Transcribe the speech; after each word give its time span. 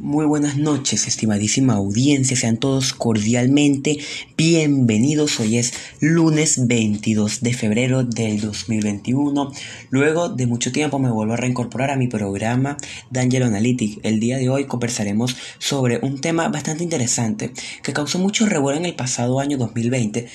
Muy 0.00 0.26
buenas 0.26 0.56
noches, 0.56 1.06
estimadísima 1.06 1.74
audiencia. 1.74 2.36
Sean 2.36 2.56
todos 2.56 2.92
cordialmente 2.92 3.98
bienvenidos. 4.36 5.38
Hoy 5.38 5.58
es 5.58 5.72
lunes 6.00 6.66
22 6.66 7.42
de 7.42 7.54
febrero 7.54 8.02
del 8.02 8.40
2021. 8.40 9.52
Luego 9.90 10.30
de 10.30 10.48
mucho 10.48 10.72
tiempo 10.72 10.98
me 10.98 11.12
vuelvo 11.12 11.34
a 11.34 11.36
reincorporar 11.36 11.92
a 11.92 11.96
mi 11.96 12.08
programa 12.08 12.76
Danger 13.12 13.44
Analytic. 13.44 14.00
El 14.02 14.18
día 14.18 14.36
de 14.36 14.48
hoy 14.48 14.66
conversaremos 14.66 15.36
sobre 15.58 16.00
un 16.02 16.20
tema 16.20 16.48
bastante 16.48 16.82
interesante 16.82 17.52
que 17.84 17.92
causó 17.92 18.18
mucho 18.18 18.46
revuelo 18.46 18.80
en 18.80 18.86
el 18.86 18.96
pasado 18.96 19.38
año 19.38 19.58
2020 19.58 20.26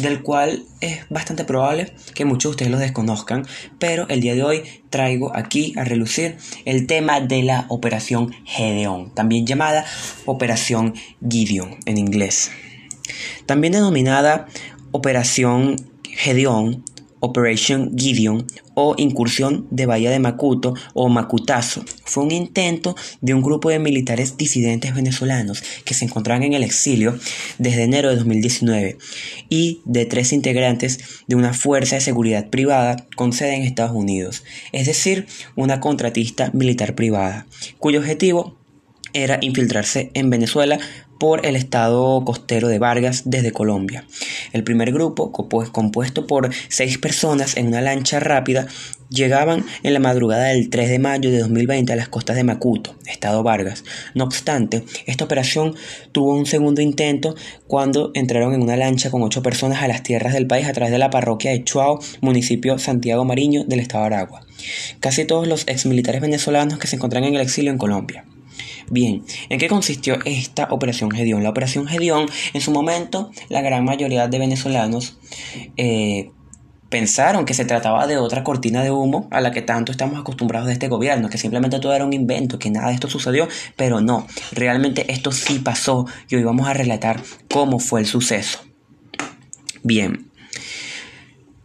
del 0.00 0.22
cual 0.22 0.64
es 0.80 1.08
bastante 1.10 1.44
probable 1.44 1.92
que 2.14 2.24
muchos 2.24 2.50
de 2.50 2.54
ustedes 2.54 2.70
lo 2.70 2.78
desconozcan, 2.78 3.46
pero 3.78 4.08
el 4.08 4.20
día 4.20 4.34
de 4.34 4.44
hoy 4.44 4.62
traigo 4.90 5.34
aquí 5.34 5.74
a 5.76 5.84
relucir 5.84 6.36
el 6.64 6.86
tema 6.86 7.20
de 7.20 7.42
la 7.42 7.66
Operación 7.68 8.34
Gedeon, 8.44 9.14
también 9.14 9.46
llamada 9.46 9.84
Operación 10.24 10.94
Gideon 11.28 11.76
en 11.86 11.98
inglés. 11.98 12.50
También 13.46 13.72
denominada 13.72 14.46
Operación 14.92 15.76
Gedeon 16.04 16.84
Operation 17.20 17.92
Gideon 17.96 18.46
o 18.74 18.94
incursión 18.96 19.66
de 19.70 19.86
Bahía 19.86 20.10
de 20.10 20.18
Macuto 20.18 20.74
o 20.94 21.08
Macutazo. 21.08 21.84
Fue 22.04 22.24
un 22.24 22.30
intento 22.30 22.94
de 23.20 23.34
un 23.34 23.42
grupo 23.42 23.70
de 23.70 23.78
militares 23.78 24.36
disidentes 24.36 24.94
venezolanos 24.94 25.62
que 25.84 25.94
se 25.94 26.04
encontraban 26.04 26.42
en 26.44 26.54
el 26.54 26.62
exilio 26.62 27.18
desde 27.58 27.84
enero 27.84 28.10
de 28.10 28.16
2019 28.16 28.98
y 29.48 29.80
de 29.84 30.06
tres 30.06 30.32
integrantes 30.32 31.00
de 31.26 31.36
una 31.36 31.54
fuerza 31.54 31.96
de 31.96 32.02
seguridad 32.02 32.48
privada 32.50 33.06
con 33.16 33.32
sede 33.32 33.56
en 33.56 33.62
Estados 33.62 33.96
Unidos, 33.96 34.44
es 34.72 34.86
decir, 34.86 35.26
una 35.56 35.80
contratista 35.80 36.50
militar 36.52 36.94
privada, 36.94 37.46
cuyo 37.78 38.00
objetivo 38.00 38.56
era 39.12 39.38
infiltrarse 39.40 40.10
en 40.14 40.30
Venezuela 40.30 40.78
por 41.18 41.44
el 41.44 41.56
estado 41.56 42.24
costero 42.24 42.68
de 42.68 42.78
Vargas 42.78 43.22
desde 43.24 43.52
Colombia. 43.52 44.04
El 44.52 44.64
primer 44.64 44.92
grupo, 44.92 45.32
compuesto 45.32 46.26
por 46.26 46.50
seis 46.68 46.98
personas 46.98 47.56
en 47.56 47.68
una 47.68 47.80
lancha 47.80 48.20
rápida, 48.20 48.68
llegaban 49.10 49.64
en 49.82 49.94
la 49.94 50.00
madrugada 50.00 50.44
del 50.44 50.70
3 50.70 50.90
de 50.90 50.98
mayo 50.98 51.30
de 51.30 51.38
2020 51.38 51.92
a 51.92 51.96
las 51.96 52.08
costas 52.08 52.36
de 52.36 52.44
Macuto, 52.44 52.94
estado 53.06 53.42
Vargas. 53.42 53.84
No 54.14 54.24
obstante, 54.24 54.84
esta 55.06 55.24
operación 55.24 55.74
tuvo 56.12 56.34
un 56.34 56.46
segundo 56.46 56.80
intento 56.80 57.34
cuando 57.66 58.10
entraron 58.14 58.54
en 58.54 58.62
una 58.62 58.76
lancha 58.76 59.10
con 59.10 59.22
ocho 59.22 59.42
personas 59.42 59.82
a 59.82 59.88
las 59.88 60.02
tierras 60.02 60.34
del 60.34 60.46
país 60.46 60.66
a 60.66 60.72
través 60.72 60.92
de 60.92 60.98
la 60.98 61.10
parroquia 61.10 61.50
de 61.50 61.64
Chuao, 61.64 62.00
municipio 62.20 62.78
Santiago 62.78 63.24
Mariño 63.24 63.64
del 63.64 63.80
estado 63.80 64.04
de 64.04 64.14
Aragua. 64.14 64.46
Casi 65.00 65.24
todos 65.24 65.46
los 65.46 65.66
exmilitares 65.68 66.20
venezolanos 66.20 66.78
que 66.78 66.86
se 66.86 66.96
encuentran 66.96 67.24
en 67.24 67.34
el 67.34 67.40
exilio 67.40 67.70
en 67.70 67.78
Colombia. 67.78 68.24
Bien, 68.90 69.24
¿en 69.48 69.58
qué 69.58 69.68
consistió 69.68 70.18
esta 70.24 70.68
operación 70.70 71.10
Gedeón? 71.10 71.42
La 71.42 71.50
operación 71.50 71.86
Gedeón, 71.86 72.26
en 72.54 72.60
su 72.60 72.70
momento, 72.70 73.30
la 73.48 73.60
gran 73.60 73.84
mayoría 73.84 74.28
de 74.28 74.38
venezolanos 74.38 75.18
eh, 75.76 76.30
pensaron 76.88 77.44
que 77.44 77.54
se 77.54 77.64
trataba 77.64 78.06
de 78.06 78.16
otra 78.16 78.44
cortina 78.44 78.82
de 78.82 78.90
humo 78.90 79.28
a 79.30 79.40
la 79.40 79.50
que 79.50 79.62
tanto 79.62 79.92
estamos 79.92 80.18
acostumbrados 80.18 80.68
de 80.68 80.72
este 80.72 80.88
gobierno, 80.88 81.28
que 81.28 81.38
simplemente 81.38 81.80
todo 81.80 81.94
era 81.94 82.06
un 82.06 82.12
invento, 82.12 82.58
que 82.58 82.70
nada 82.70 82.88
de 82.88 82.94
esto 82.94 83.10
sucedió, 83.10 83.46
pero 83.76 84.00
no, 84.00 84.26
realmente 84.52 85.12
esto 85.12 85.32
sí 85.32 85.58
pasó 85.58 86.06
y 86.28 86.36
hoy 86.36 86.44
vamos 86.44 86.66
a 86.66 86.72
relatar 86.72 87.20
cómo 87.50 87.78
fue 87.78 88.00
el 88.00 88.06
suceso. 88.06 88.60
Bien, 89.82 90.30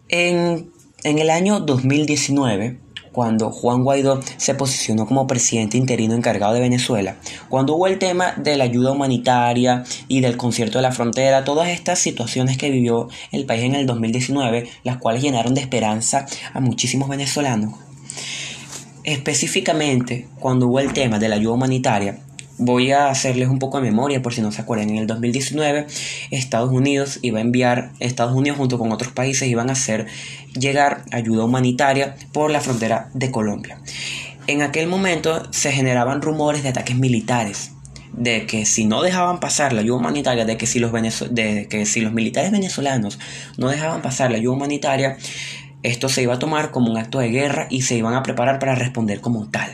en, 0.10 0.70
en 1.04 1.20
el 1.20 1.30
año 1.30 1.62
2019, 1.62 2.80
cuando 3.14 3.52
Juan 3.52 3.84
Guaidó 3.84 4.20
se 4.36 4.56
posicionó 4.56 5.06
como 5.06 5.28
presidente 5.28 5.78
interino 5.78 6.16
encargado 6.16 6.54
de 6.54 6.60
Venezuela, 6.60 7.16
cuando 7.48 7.76
hubo 7.76 7.88
el 7.88 8.00
tema 8.00 8.34
de 8.36 8.58
la 8.58 8.66
ayuda 8.66 8.92
humanitaria 8.92 9.86
y 10.10 10.20
del 10.20 10.36
concierto 10.36 10.80
de 10.80 10.82
la 10.82 10.92
frontera, 10.92 11.46
todas 11.46 11.70
estas 11.70 12.00
situaciones 12.00 12.58
que 12.58 12.70
vivió 12.70 13.08
el 13.32 13.46
país 13.46 13.64
en 13.64 13.76
el 13.76 13.86
2019, 13.86 14.68
las 14.84 14.98
cuales 14.98 15.24
llenaron 15.24 15.54
de 15.54 15.62
esperanza 15.62 16.26
a 16.54 16.60
muchísimos 16.60 17.08
venezolanos. 17.08 17.76
Específicamente, 19.04 20.28
cuando 20.40 20.68
hubo 20.68 20.80
el 20.80 20.94
tema 20.94 21.20
de 21.20 21.30
la 21.30 21.36
ayuda 21.36 21.54
humanitaria, 21.54 22.20
Voy 22.58 22.92
a 22.92 23.10
hacerles 23.10 23.50
un 23.50 23.58
poco 23.58 23.78
de 23.78 23.84
memoria 23.84 24.22
por 24.22 24.34
si 24.34 24.42
no 24.42 24.52
se 24.52 24.62
acuerdan. 24.62 24.90
En 24.90 24.98
el 24.98 25.08
2019 25.08 25.88
Estados 26.30 26.72
Unidos 26.72 27.20
iba 27.22 27.40
a 27.40 27.42
enviar, 27.42 27.92
Estados 28.00 28.36
Unidos 28.36 28.58
junto 28.58 28.78
con 28.78 28.92
otros 28.92 29.12
países 29.12 29.48
iban 29.48 29.70
a 29.70 29.74
hacer 29.74 30.06
llegar 30.58 31.04
ayuda 31.12 31.46
humanitaria 31.46 32.16
por 32.32 32.52
la 32.52 32.62
frontera 32.62 33.10
de 33.14 33.32
Colombia. 33.32 33.80
En 34.46 34.62
aquel 34.62 34.88
momento 34.88 35.42
se 35.52 35.72
generaban 35.72 36.22
rumores 36.22 36.64
de 36.64 36.70
ataques 36.70 36.98
militares, 36.98 37.72
de 38.12 38.46
que 38.46 38.66
si 38.66 38.86
no 38.86 39.02
dejaban 39.02 39.40
pasar 39.40 39.74
la 39.74 39.82
ayuda 39.82 39.98
humanitaria, 39.98 40.46
de 40.46 40.58
que 40.58 40.68
si 40.68 40.80
los, 40.80 40.92
de 41.32 41.68
que 41.70 41.86
si 41.86 42.02
los 42.02 42.14
militares 42.14 42.52
venezolanos 42.52 43.20
no 43.58 43.70
dejaban 43.70 44.02
pasar 44.02 44.32
la 44.32 44.38
ayuda 44.38 44.56
humanitaria, 44.56 45.18
esto 45.82 46.08
se 46.08 46.22
iba 46.22 46.36
a 46.36 46.40
tomar 46.40 46.72
como 46.72 46.92
un 46.92 46.98
acto 46.98 47.20
de 47.20 47.30
guerra 47.30 47.68
y 47.70 47.82
se 47.82 47.96
iban 47.96 48.14
a 48.14 48.24
preparar 48.24 48.60
para 48.60 48.76
responder 48.76 49.22
como 49.22 49.50
tal. 49.50 49.70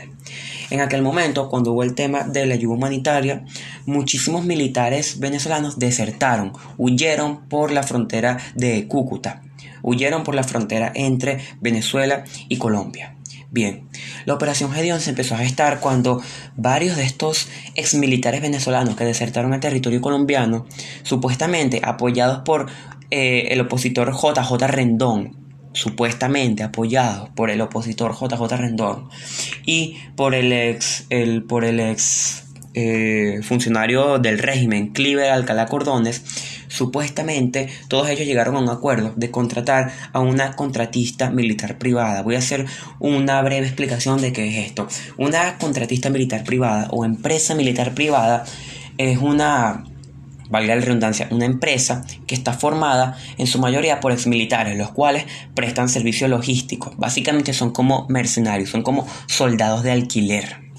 En 0.70 0.80
aquel 0.80 1.02
momento, 1.02 1.48
cuando 1.48 1.72
hubo 1.72 1.82
el 1.82 1.96
tema 1.96 2.22
de 2.22 2.46
la 2.46 2.54
ayuda 2.54 2.74
humanitaria, 2.74 3.44
muchísimos 3.86 4.44
militares 4.44 5.18
venezolanos 5.18 5.80
desertaron, 5.80 6.52
huyeron 6.78 7.48
por 7.48 7.72
la 7.72 7.82
frontera 7.82 8.38
de 8.54 8.86
Cúcuta, 8.86 9.42
huyeron 9.82 10.22
por 10.22 10.36
la 10.36 10.44
frontera 10.44 10.92
entre 10.94 11.40
Venezuela 11.60 12.24
y 12.48 12.58
Colombia. 12.58 13.16
Bien, 13.50 13.88
la 14.26 14.34
operación 14.34 14.70
Gedeón 14.70 15.00
se 15.00 15.10
empezó 15.10 15.34
a 15.34 15.38
gestar 15.38 15.80
cuando 15.80 16.22
varios 16.54 16.96
de 16.96 17.02
estos 17.02 17.48
exmilitares 17.74 18.40
venezolanos 18.40 18.94
que 18.94 19.04
desertaron 19.04 19.52
al 19.52 19.58
territorio 19.58 20.00
colombiano, 20.00 20.66
supuestamente 21.02 21.80
apoyados 21.82 22.42
por 22.44 22.70
eh, 23.10 23.48
el 23.50 23.60
opositor 23.60 24.12
JJ 24.12 24.68
Rendón, 24.68 25.36
supuestamente 25.72 26.62
apoyados 26.62 27.28
por 27.30 27.50
el 27.50 27.60
opositor 27.60 28.12
JJ 28.14 28.56
Rendón 28.56 29.08
y 29.66 29.96
por 30.16 30.34
el 30.34 30.52
ex, 30.52 31.06
el, 31.10 31.42
por 31.42 31.64
el 31.64 31.80
ex 31.80 32.44
eh, 32.74 33.40
funcionario 33.42 34.18
del 34.18 34.38
régimen, 34.38 34.90
Cliver 34.92 35.30
Alcalá 35.30 35.66
Cordones, 35.66 36.22
supuestamente 36.68 37.68
todos 37.88 38.08
ellos 38.08 38.26
llegaron 38.26 38.54
a 38.54 38.60
un 38.60 38.68
acuerdo 38.68 39.12
de 39.16 39.30
contratar 39.32 39.92
a 40.12 40.20
una 40.20 40.54
contratista 40.54 41.30
militar 41.30 41.78
privada. 41.78 42.22
Voy 42.22 42.36
a 42.36 42.38
hacer 42.38 42.66
una 43.00 43.42
breve 43.42 43.66
explicación 43.66 44.20
de 44.20 44.32
qué 44.32 44.48
es 44.48 44.66
esto. 44.68 44.86
Una 45.16 45.58
contratista 45.58 46.10
militar 46.10 46.44
privada 46.44 46.88
o 46.92 47.04
empresa 47.04 47.56
militar 47.56 47.92
privada 47.92 48.44
es 48.98 49.18
una 49.18 49.84
valga 50.50 50.74
la 50.74 50.80
redundancia, 50.82 51.28
una 51.30 51.46
empresa 51.46 52.04
que 52.26 52.34
está 52.34 52.52
formada 52.52 53.16
en 53.38 53.46
su 53.46 53.58
mayoría 53.58 54.00
por 54.00 54.12
exmilitares, 54.12 54.76
los 54.76 54.90
cuales 54.90 55.24
prestan 55.54 55.88
servicio 55.88 56.28
logístico. 56.28 56.92
Básicamente 56.98 57.52
son 57.52 57.70
como 57.70 58.06
mercenarios, 58.08 58.70
son 58.70 58.82
como 58.82 59.06
soldados 59.26 59.82
de 59.82 59.92
alquiler. 59.92 60.70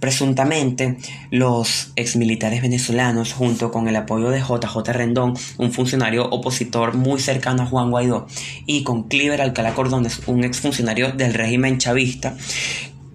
Presuntamente, 0.00 0.98
los 1.30 1.92
exmilitares 1.96 2.60
venezolanos, 2.60 3.32
junto 3.32 3.70
con 3.70 3.88
el 3.88 3.96
apoyo 3.96 4.28
de 4.28 4.40
JJ 4.40 4.92
Rendón, 4.92 5.34
un 5.56 5.72
funcionario 5.72 6.28
opositor 6.28 6.94
muy 6.94 7.18
cercano 7.18 7.62
a 7.62 7.66
Juan 7.66 7.90
Guaidó, 7.90 8.26
y 8.66 8.82
con 8.82 9.04
Cliver 9.04 9.40
Alcalá 9.40 9.74
Cordones, 9.74 10.20
un 10.26 10.44
exfuncionario 10.44 11.12
del 11.12 11.32
régimen 11.32 11.78
chavista, 11.78 12.36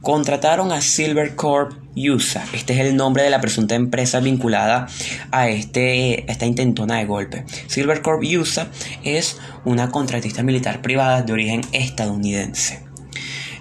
contrataron 0.02 0.72
a 0.72 0.82
Silver 0.82 1.36
Corp 1.36 1.74
USA. 1.96 2.44
Este 2.54 2.74
es 2.74 2.80
el 2.80 2.96
nombre 2.96 3.24
de 3.24 3.30
la 3.30 3.42
presunta 3.42 3.76
empresa 3.76 4.20
vinculada 4.20 4.88
a, 5.32 5.50
este, 5.50 6.30
esta 6.32 6.46
intentona 6.46 6.98
de 6.98 7.06
golpe. 7.06 7.46
Silver 7.68 8.02
Corp 8.02 8.24
USA 8.24 8.70
es 9.04 9.38
una 9.64 9.92
contratista 9.92 10.44
militar 10.44 10.82
privada 10.82 11.22
de 11.22 11.34
origen 11.34 11.62
estadounidense. 11.72 12.80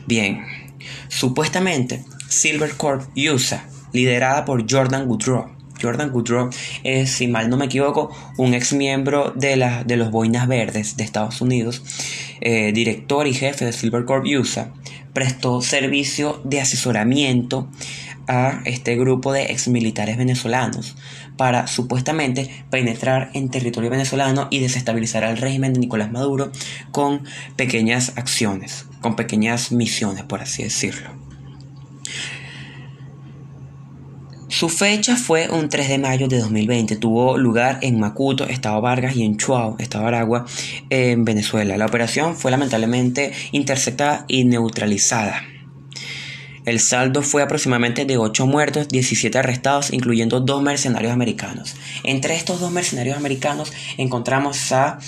Bien, 0.07 0.43
supuestamente 1.09 2.05
Silver 2.29 2.73
Corp 2.77 3.03
USA, 3.17 3.65
liderada 3.93 4.45
por 4.45 4.71
Jordan 4.71 5.09
Woodrow. 5.09 5.51
Jordan 5.83 6.11
Woodrow 6.13 6.51
es, 6.85 7.11
si 7.11 7.27
mal 7.27 7.49
no 7.49 7.57
me 7.57 7.65
equivoco, 7.65 8.15
un 8.37 8.53
ex 8.53 8.75
miembro 8.75 9.33
de, 9.35 9.57
la, 9.57 9.83
de 9.83 9.97
los 9.97 10.11
Boinas 10.11 10.47
Verdes 10.47 10.97
de 10.97 11.05
Estados 11.05 11.41
Unidos, 11.41 11.83
eh, 12.43 12.73
director 12.73 13.27
y 13.27 13.33
jefe 13.33 13.65
de 13.65 13.73
Silver 13.73 14.05
Corp 14.05 14.27
USA 14.27 14.73
prestó 15.13 15.61
servicio 15.63 16.41
de 16.45 16.61
asesoramiento 16.61 17.69
a 18.27 18.61
este 18.65 18.97
grupo 18.97 19.33
de 19.33 19.45
exmilitares 19.45 20.17
venezolanos 20.17 20.97
para 21.37 21.67
supuestamente 21.67 22.65
penetrar 22.71 23.31
en 23.35 23.49
territorio 23.49 23.91
venezolano 23.91 24.47
y 24.51 24.61
desestabilizar 24.61 25.25
al 25.25 25.37
régimen 25.37 25.73
de 25.73 25.81
Nicolás 25.81 26.13
Maduro 26.13 26.53
con 26.93 27.25
pequeñas 27.57 28.13
acciones, 28.17 28.87
con 29.01 29.17
pequeñas 29.17 29.73
misiones, 29.73 30.23
por 30.23 30.43
así 30.43 30.63
decirlo. 30.63 31.11
Su 34.51 34.69
fecha 34.69 35.15
fue 35.15 35.49
un 35.49 35.69
3 35.69 35.89
de 35.89 35.99
mayo 35.99 36.27
de 36.27 36.41
2020. 36.41 36.97
Tuvo 36.97 37.39
lugar 37.39 37.79
en 37.83 38.01
Macuto, 38.01 38.49
Estado 38.49 38.81
Vargas, 38.81 39.15
y 39.15 39.23
en 39.23 39.37
Chuao, 39.37 39.77
Estado 39.79 40.09
Aragua, 40.09 40.45
en 40.91 41.25
Venezuela. 41.25 41.77
La 41.77 41.87
operación 41.87 42.37
fue 42.37 42.51
lamentablemente 42.51 43.33
interceptada 43.53 44.25
y 44.27 44.45
neutralizada. 44.45 45.45
El 46.67 46.81
saldo 46.81 47.23
fue 47.23 47.43
aproximadamente 47.43 48.05
de 48.05 48.19
8 48.19 48.45
muertos, 48.49 48.89
17 48.89 49.39
arrestados, 49.39 49.93
incluyendo 49.93 50.41
dos 50.41 50.63
mercenarios 50.63 51.13
americanos. 51.13 51.77
Entre 52.03 52.35
estos 52.35 52.59
dos 52.59 52.73
mercenarios 52.73 53.17
americanos 53.17 53.73
encontramos 53.99 54.73
a 54.73 54.99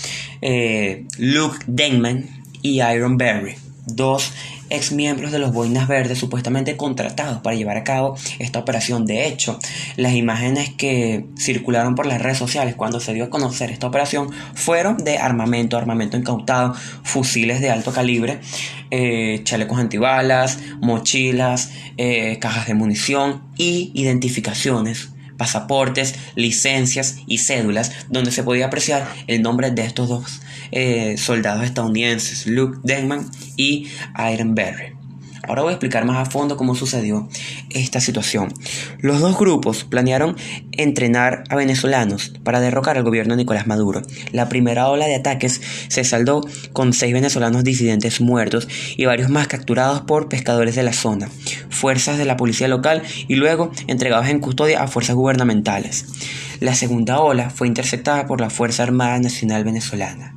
eh, 0.40 1.04
Luke 1.18 1.58
Denman 1.66 2.44
y 2.62 2.80
Iron 2.80 3.18
Berry, 3.18 3.56
dos 3.86 4.32
ex 4.72 4.92
miembros 4.92 5.32
de 5.32 5.38
los 5.38 5.52
Boinas 5.52 5.86
Verdes 5.86 6.18
supuestamente 6.18 6.76
contratados 6.76 7.40
para 7.42 7.56
llevar 7.56 7.76
a 7.76 7.84
cabo 7.84 8.16
esta 8.38 8.58
operación. 8.58 9.06
De 9.06 9.26
hecho, 9.26 9.58
las 9.96 10.14
imágenes 10.14 10.70
que 10.70 11.26
circularon 11.38 11.94
por 11.94 12.06
las 12.06 12.20
redes 12.20 12.38
sociales 12.38 12.74
cuando 12.74 13.00
se 13.00 13.14
dio 13.14 13.24
a 13.24 13.30
conocer 13.30 13.70
esta 13.70 13.86
operación 13.86 14.30
fueron 14.54 14.98
de 14.98 15.18
armamento, 15.18 15.76
armamento 15.76 16.16
incautado, 16.16 16.74
fusiles 17.02 17.60
de 17.60 17.70
alto 17.70 17.92
calibre, 17.92 18.40
eh, 18.90 19.40
chalecos 19.44 19.78
antibalas, 19.78 20.58
mochilas, 20.80 21.70
eh, 21.96 22.38
cajas 22.40 22.66
de 22.66 22.74
munición 22.74 23.42
y 23.56 23.92
identificaciones 23.94 25.11
pasaportes, 25.42 26.14
licencias 26.36 27.16
y 27.26 27.38
cédulas, 27.38 27.90
donde 28.08 28.30
se 28.30 28.44
podía 28.44 28.66
apreciar 28.66 29.08
el 29.26 29.42
nombre 29.42 29.72
de 29.72 29.84
estos 29.84 30.08
dos 30.08 30.40
eh, 30.70 31.16
soldados 31.18 31.64
estadounidenses, 31.64 32.46
Luke 32.46 32.78
Denman 32.84 33.28
y 33.56 33.88
Iron 34.32 34.54
Berry. 34.54 35.01
Ahora 35.48 35.62
voy 35.62 35.70
a 35.70 35.72
explicar 35.74 36.04
más 36.04 36.16
a 36.16 36.30
fondo 36.30 36.56
cómo 36.56 36.74
sucedió 36.74 37.28
esta 37.70 38.00
situación. 38.00 38.54
Los 39.00 39.20
dos 39.20 39.36
grupos 39.36 39.84
planearon 39.84 40.36
entrenar 40.70 41.44
a 41.48 41.56
venezolanos 41.56 42.32
para 42.44 42.60
derrocar 42.60 42.96
al 42.96 43.02
gobierno 43.02 43.34
de 43.34 43.38
Nicolás 43.38 43.66
Maduro. 43.66 44.02
La 44.30 44.48
primera 44.48 44.88
ola 44.88 45.06
de 45.06 45.16
ataques 45.16 45.60
se 45.88 46.04
saldó 46.04 46.42
con 46.72 46.92
seis 46.92 47.12
venezolanos 47.12 47.64
disidentes 47.64 48.20
muertos 48.20 48.68
y 48.96 49.04
varios 49.04 49.30
más 49.30 49.48
capturados 49.48 50.02
por 50.02 50.28
pescadores 50.28 50.76
de 50.76 50.84
la 50.84 50.92
zona, 50.92 51.28
fuerzas 51.70 52.18
de 52.18 52.24
la 52.24 52.36
policía 52.36 52.68
local 52.68 53.02
y 53.26 53.34
luego 53.34 53.72
entregados 53.88 54.28
en 54.28 54.38
custodia 54.38 54.82
a 54.82 54.86
fuerzas 54.86 55.16
gubernamentales. 55.16 56.06
La 56.60 56.74
segunda 56.74 57.18
ola 57.18 57.50
fue 57.50 57.66
interceptada 57.66 58.26
por 58.26 58.40
la 58.40 58.48
Fuerza 58.48 58.84
Armada 58.84 59.18
Nacional 59.18 59.64
Venezolana. 59.64 60.36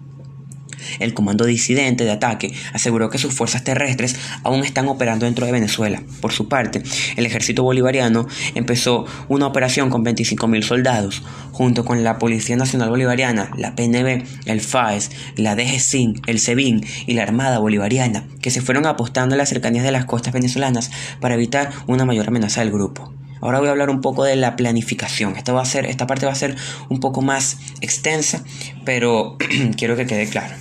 El 1.00 1.14
comando 1.14 1.46
disidente 1.46 2.04
de 2.04 2.12
ataque 2.12 2.54
aseguró 2.74 3.10
que 3.10 3.18
sus 3.18 3.34
fuerzas 3.34 3.64
terrestres 3.64 4.16
aún 4.44 4.64
están 4.64 4.88
operando 4.88 5.26
dentro 5.26 5.46
de 5.46 5.52
Venezuela. 5.52 6.02
Por 6.22 6.32
su 6.32 6.48
parte, 6.48 6.84
el 7.16 7.26
ejército 7.26 7.64
bolivariano 7.64 8.28
empezó 8.56 9.06
una 9.28 9.48
operación 9.48 9.90
con 9.90 10.04
25.000 10.04 10.64
soldados, 10.64 11.24
junto 11.52 11.86
con 11.86 12.04
la 12.04 12.20
Policía 12.20 12.56
Nacional 12.56 12.90
Bolivariana, 12.90 13.52
la 13.58 13.76
PNB, 13.76 14.24
el 14.46 14.62
FAES, 14.62 15.12
la 15.36 15.56
DGCIN, 15.56 16.22
el 16.28 16.40
SEBIN 16.40 16.86
y 17.08 17.14
la 17.14 17.24
Armada 17.24 17.60
Bolivariana, 17.60 18.26
que 18.42 18.52
se 18.52 18.62
fueron 18.62 18.86
apostando 18.86 19.36
en 19.36 19.40
las 19.40 19.50
cercanías 19.50 19.84
de 19.84 19.92
las 19.92 20.06
costas 20.06 20.34
venezolanas 20.34 20.92
para 21.20 21.36
evitar 21.36 21.72
una 21.88 22.06
mayor 22.06 22.28
amenaza 22.28 22.62
del 22.62 22.72
grupo. 22.72 23.14
Ahora 23.42 23.60
voy 23.60 23.68
a 23.68 23.72
hablar 23.72 23.90
un 23.90 24.02
poco 24.02 24.24
de 24.24 24.36
la 24.36 24.56
planificación. 24.56 25.36
Esta, 25.36 25.54
va 25.54 25.62
a 25.62 25.66
ser, 25.66 25.86
esta 25.86 26.08
parte 26.08 26.26
va 26.26 26.32
a 26.32 26.36
ser 26.36 26.56
un 26.90 27.00
poco 27.00 27.22
más 27.22 27.58
extensa, 27.82 28.44
pero 28.86 29.38
quiero 29.78 29.96
que 29.96 30.06
quede 30.06 30.28
claro. 30.28 30.56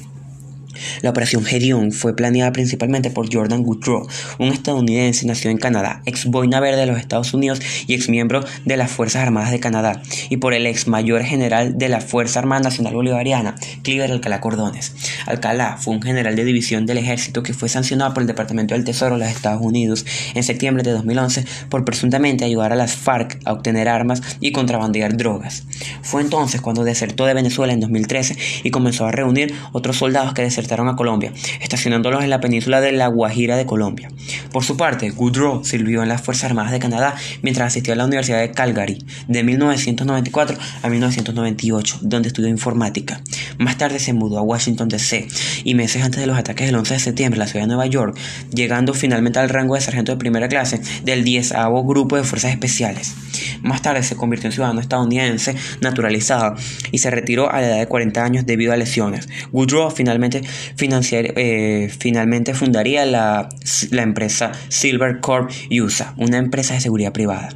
La 1.03 1.11
operación 1.11 1.44
Gedeon 1.44 1.93
fue 1.93 2.17
planeada 2.17 2.53
principalmente 2.53 3.11
por 3.11 3.32
Jordan 3.32 3.62
Goodrow, 3.62 4.06
un 4.38 4.49
estadounidense 4.49 5.26
nacido 5.26 5.50
en 5.50 5.59
Canadá, 5.59 6.03
ex 6.06 6.26
boina 6.26 6.61
verde 6.61 6.81
de 6.81 6.87
los 6.87 6.99
Estados 6.99 7.35
Unidos 7.35 7.61
y 7.87 7.94
ex 7.94 8.09
miembro 8.09 8.44
de 8.65 8.76
las 8.76 8.91
Fuerzas 8.91 9.23
Armadas 9.23 9.50
de 9.50 9.61
Canadá, 9.61 10.03
y 10.31 10.38
por 10.38 10.55
el 10.55 10.67
ex 10.67 10.88
mayor 10.88 11.23
general 11.23 11.79
de 11.79 11.88
la 11.88 12.00
Fuerza 12.00 12.41
Armada 12.41 12.62
Nacional 12.62 12.94
Bolivariana, 12.94 13.55
Cliver 13.82 14.11
Alcalá 14.11 14.41
Cordones. 14.41 14.94
Alcalá 15.26 15.76
fue 15.79 15.94
un 15.94 16.03
general 16.03 16.37
de 16.37 16.44
división 16.44 16.87
del 16.87 16.99
ejército 16.99 17.43
que 17.43 17.55
fue 17.55 17.69
sancionado 17.69 18.12
por 18.15 18.23
el 18.23 18.27
Departamento 18.27 18.75
del 18.75 18.85
Tesoro 18.85 19.19
de 19.19 19.25
los 19.25 19.35
Estados 19.35 19.62
Unidos 19.62 20.05
en 20.35 20.43
septiembre 20.43 20.82
de 20.82 20.93
2011 20.93 21.44
por 21.69 21.85
presuntamente 21.85 22.44
ayudar 22.44 22.73
a 22.73 22.77
las 22.77 22.94
FARC 22.94 23.38
a 23.44 23.53
obtener 23.53 23.88
armas 23.88 24.23
y 24.41 24.53
contrabandear 24.53 25.17
drogas. 25.17 25.65
Fue 26.03 26.20
entonces 26.23 26.61
cuando 26.61 26.85
desertó 26.85 27.27
de 27.27 27.35
Venezuela 27.35 27.73
en 27.73 27.81
2013 27.81 28.37
y 28.65 28.70
comenzó 28.70 29.06
a 29.06 29.12
reunir 29.12 29.55
otros 29.73 29.97
soldados 29.97 30.35
que 30.35 30.43
desertaron 30.43 30.64
a 30.73 30.97
Colombia, 30.97 31.33
estacionándolos 31.61 32.25
en 32.25 32.31
la 32.31 32.41
península 32.41 32.81
de 32.81 32.93
La 32.93 33.07
Guajira 33.09 33.57
de 33.57 33.67
Colombia. 33.67 34.11
Por 34.53 34.65
su 34.65 34.77
parte, 34.77 35.11
Goodrow 35.11 35.65
sirvió 35.65 36.03
en 36.03 36.09
las 36.09 36.23
Fuerzas 36.23 36.45
Armadas 36.51 36.73
de 36.73 36.79
Canadá 36.79 37.15
mientras 37.43 37.69
asistía 37.69 37.95
a 37.95 37.97
la 37.97 38.05
Universidad 38.05 38.41
de 38.41 38.51
Calgary 38.51 39.05
de 39.29 39.45
1994 39.45 40.57
a 40.83 40.89
1998, 40.89 41.99
donde 42.03 42.29
estudió 42.29 42.49
informática. 42.49 43.21
Más 43.59 43.79
tarde 43.79 43.99
se 43.99 44.13
mudó 44.13 44.39
a 44.39 44.43
Washington 44.43 44.89
DC 44.89 45.29
y 45.65 45.75
meses 45.75 46.03
antes 46.03 46.21
de 46.21 46.27
los 46.27 46.39
ataques 46.39 46.67
del 46.67 46.77
11 46.77 46.95
de 46.95 47.01
septiembre 47.01 47.37
en 47.37 47.41
la 47.41 47.47
ciudad 47.47 47.65
de 47.65 47.69
Nueva 47.69 47.87
York, 47.87 48.19
llegando 48.53 48.95
finalmente 48.95 49.39
al 49.39 49.49
rango 49.49 49.75
de 49.75 49.81
sargento 49.81 50.13
de 50.13 50.19
primera 50.19 50.49
clase 50.49 50.81
del 51.05 51.25
10 51.25 51.53
Grupo 51.87 52.17
de 52.17 52.25
Fuerzas 52.25 52.51
Especiales. 52.51 53.15
Más 53.63 53.83
tarde 53.83 54.03
se 54.03 54.17
convirtió 54.17 54.49
en 54.49 54.53
ciudadano 54.53 54.81
estadounidense 54.81 55.55
naturalizado 55.81 56.55
y 56.91 56.99
se 56.99 57.11
retiró 57.11 57.51
a 57.51 57.61
la 57.61 57.67
edad 57.69 57.79
de 57.79 57.87
40 57.87 58.25
años 58.25 58.47
debido 58.47 58.73
a 58.73 58.77
lesiones. 58.77 59.29
Woodrow 59.53 59.91
finalmente, 59.91 60.43
eh, 60.79 61.91
finalmente 61.97 62.55
fundaría 62.55 63.05
la, 63.06 63.49
la 63.91 64.03
empresa 64.03 64.53
Silver 64.69 65.21
Corp 65.21 65.51
USA, 65.71 66.15
una 66.17 66.39
empresa 66.39 66.75
de 66.75 66.81
seguridad 66.81 67.12
privada. 67.12 67.51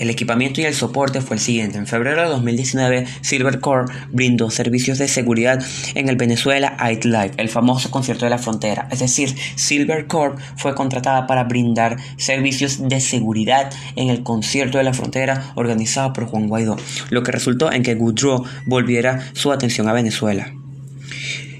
El 0.00 0.08
equipamiento 0.08 0.62
y 0.62 0.64
el 0.64 0.72
soporte 0.72 1.20
fue 1.20 1.36
el 1.36 1.42
siguiente. 1.42 1.76
En 1.76 1.86
febrero 1.86 2.22
de 2.22 2.28
2019, 2.28 3.06
Silvercore 3.20 3.92
brindó 4.10 4.48
servicios 4.50 4.96
de 4.96 5.08
seguridad 5.08 5.62
en 5.94 6.08
el 6.08 6.16
Venezuela 6.16 6.74
Night 6.80 7.04
Live, 7.04 7.32
el 7.36 7.50
famoso 7.50 7.90
concierto 7.90 8.24
de 8.24 8.30
la 8.30 8.38
frontera. 8.38 8.88
Es 8.90 9.00
decir, 9.00 9.36
Silvercore 9.56 10.36
fue 10.56 10.74
contratada 10.74 11.26
para 11.26 11.44
brindar 11.44 11.98
servicios 12.16 12.88
de 12.88 12.98
seguridad 12.98 13.70
en 13.94 14.08
el 14.08 14.22
concierto 14.22 14.78
de 14.78 14.84
la 14.84 14.94
frontera 14.94 15.52
organizado 15.54 16.14
por 16.14 16.24
Juan 16.24 16.48
Guaidó, 16.48 16.78
lo 17.10 17.22
que 17.22 17.32
resultó 17.32 17.70
en 17.70 17.82
que 17.82 17.94
Goodrow 17.94 18.44
volviera 18.64 19.20
su 19.34 19.52
atención 19.52 19.86
a 19.86 19.92
Venezuela. 19.92 20.50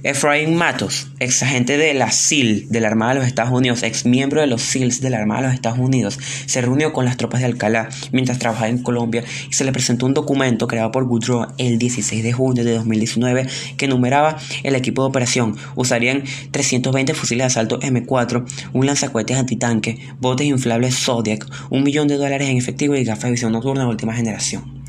Efraín 0.03 0.55
Matos, 0.57 1.09
ex 1.19 1.43
agente 1.43 1.77
de 1.77 1.93
la 1.93 2.11
SEAL 2.11 2.69
de 2.71 2.81
la 2.81 2.89
Armada 2.89 3.13
de 3.13 3.19
los 3.21 3.27
Estados 3.27 3.53
Unidos, 3.53 3.83
ex 3.83 4.07
miembro 4.07 4.41
de 4.41 4.47
los 4.47 4.63
SEALs 4.63 5.03
de 5.03 5.11
la 5.11 5.19
Armada 5.19 5.43
de 5.43 5.47
los 5.49 5.55
Estados 5.55 5.79
Unidos, 5.79 6.19
se 6.47 6.63
reunió 6.63 6.95
con 6.95 7.05
las 7.05 7.19
tropas 7.19 7.41
de 7.41 7.47
Alcalá 7.47 7.91
mientras 8.11 8.39
trabajaba 8.39 8.69
en 8.69 8.83
Colombia 8.83 9.25
y 9.51 9.53
se 9.53 9.65
le 9.65 9.73
presentó 9.73 10.07
un 10.07 10.15
documento 10.15 10.67
creado 10.67 10.91
por 10.91 11.05
Goodrow 11.05 11.49
el 11.59 11.79
16 11.79 12.23
de 12.23 12.33
junio 12.33 12.65
de 12.65 12.73
2019 12.77 13.47
que 13.77 13.85
enumeraba 13.85 14.39
el 14.63 14.75
equipo 14.75 15.03
de 15.03 15.09
operación. 15.09 15.57
Usarían 15.77 16.25
320 16.51 17.13
fusiles 17.13 17.43
de 17.43 17.47
asalto 17.47 17.79
M4, 17.81 18.45
un 18.73 18.87
lanzacohetes 18.87 19.37
antitanque, 19.37 19.99
botes 20.19 20.47
inflables 20.47 20.97
Zodiac, 20.97 21.47
un 21.69 21.83
millón 21.83 22.09
de 22.09 22.17
dólares 22.17 22.49
en 22.49 22.57
efectivo 22.57 22.97
y 22.97 23.05
gafas 23.05 23.25
de 23.25 23.33
visión 23.33 23.53
nocturna 23.53 23.83
de 23.83 23.91
última 23.91 24.15
generación. 24.15 24.81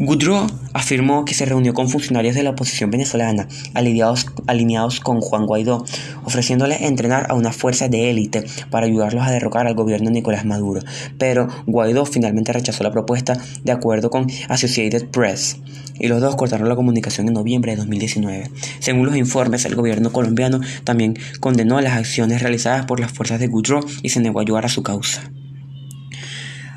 Goodrow 0.00 0.46
afirmó 0.74 1.24
que 1.24 1.34
se 1.34 1.44
reunió 1.44 1.74
con 1.74 1.88
funcionarios 1.88 2.36
de 2.36 2.44
la 2.44 2.50
oposición 2.50 2.88
venezolana 2.88 3.48
alineados, 3.74 5.00
con 5.00 5.20
Juan 5.20 5.44
Guaidó, 5.44 5.84
ofreciéndole 6.22 6.86
entrenar 6.86 7.26
a 7.28 7.34
una 7.34 7.50
fuerza 7.50 7.88
de 7.88 8.08
élite 8.08 8.44
para 8.70 8.86
ayudarlos 8.86 9.26
a 9.26 9.32
derrocar 9.32 9.66
al 9.66 9.74
gobierno 9.74 10.06
de 10.06 10.12
Nicolás 10.12 10.44
Maduro. 10.44 10.82
Pero 11.18 11.48
Guaidó 11.66 12.04
finalmente 12.04 12.52
rechazó 12.52 12.84
la 12.84 12.92
propuesta 12.92 13.36
de 13.64 13.72
acuerdo 13.72 14.08
con 14.08 14.28
Associated 14.48 15.08
Press 15.08 15.56
y 15.98 16.06
los 16.06 16.20
dos 16.20 16.36
cortaron 16.36 16.68
la 16.68 16.76
comunicación 16.76 17.26
en 17.26 17.34
noviembre 17.34 17.72
de 17.72 17.78
2019. 17.78 18.52
Según 18.78 19.04
los 19.04 19.16
informes, 19.16 19.64
el 19.64 19.74
gobierno 19.74 20.12
colombiano 20.12 20.60
también 20.84 21.18
condenó 21.40 21.80
las 21.80 21.94
acciones 21.94 22.40
realizadas 22.40 22.86
por 22.86 23.00
las 23.00 23.10
fuerzas 23.10 23.40
de 23.40 23.48
Goodrow 23.48 23.84
y 24.02 24.10
se 24.10 24.20
negó 24.20 24.38
a 24.38 24.42
ayudar 24.42 24.64
a 24.64 24.68
su 24.68 24.84
causa. 24.84 25.28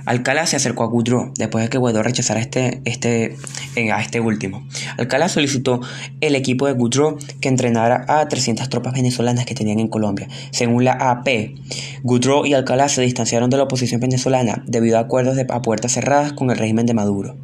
Alcalá 0.06 0.46
se 0.46 0.56
acercó 0.56 0.84
a 0.84 0.88
Goodrow 0.88 1.32
después 1.38 1.64
de 1.64 1.70
que 1.70 1.78
Guaidó 1.78 2.04
rechazara 2.04 2.40
este, 2.40 2.82
este, 2.86 3.36
eh, 3.76 3.92
a 3.92 4.02
este 4.02 4.20
último. 4.20 4.68
Alcalá 4.98 5.30
solicitó 5.30 5.82
el 6.22 6.36
equipo 6.36 6.68
de 6.68 6.74
Goodrow 6.74 7.18
que 7.40 7.50
entrenara 7.50 8.06
a 8.08 8.28
300 8.28 8.70
tropas 8.70 8.94
venezolanas 8.94 9.46
que 9.46 9.56
tenían 9.56 9.80
en 9.80 9.88
Colombia. 9.88 10.28
Según 10.52 10.86
la 10.86 10.94
AP, 10.94 11.56
Goodrow 12.04 12.46
y 12.46 12.54
Alcalá 12.54 12.90
se 12.90 13.02
distanciaron 13.02 13.50
de 13.50 13.58
la 13.58 13.64
oposición 13.64 14.02
venezolana 14.02 14.64
debido 14.68 14.98
a 14.98 15.02
acuerdos 15.02 15.38
a 15.50 15.62
puertas 15.62 15.94
cerradas 15.94 16.34
con 16.34 16.50
el 16.50 16.58
régimen 16.58 16.86
de 16.86 16.94
Maduro. 16.94 17.36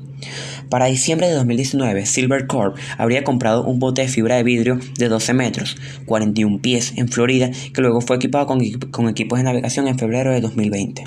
Para 0.70 0.88
diciembre 0.88 1.28
de 1.28 1.36
2019, 1.36 2.06
Silver 2.06 2.48
Corp 2.48 2.76
habría 2.98 3.24
comprado 3.24 3.64
un 3.64 3.80
bote 3.80 4.02
de 4.02 4.08
fibra 4.08 4.36
de 4.36 4.44
vidrio 4.44 4.80
de 4.98 5.08
12 5.08 5.34
metros, 5.34 5.78
41 6.06 6.60
pies, 6.60 6.94
en 6.98 7.08
Florida, 7.08 7.52
que 7.74 7.82
luego 7.82 8.02
fue 8.02 8.18
equipado 8.18 8.48
con, 8.48 8.60
con 8.92 9.08
equipos 9.08 9.40
de 9.40 9.46
navegación 9.46 9.88
en 9.88 9.98
febrero 9.98 10.32
de 10.32 10.42
2020. 10.42 11.06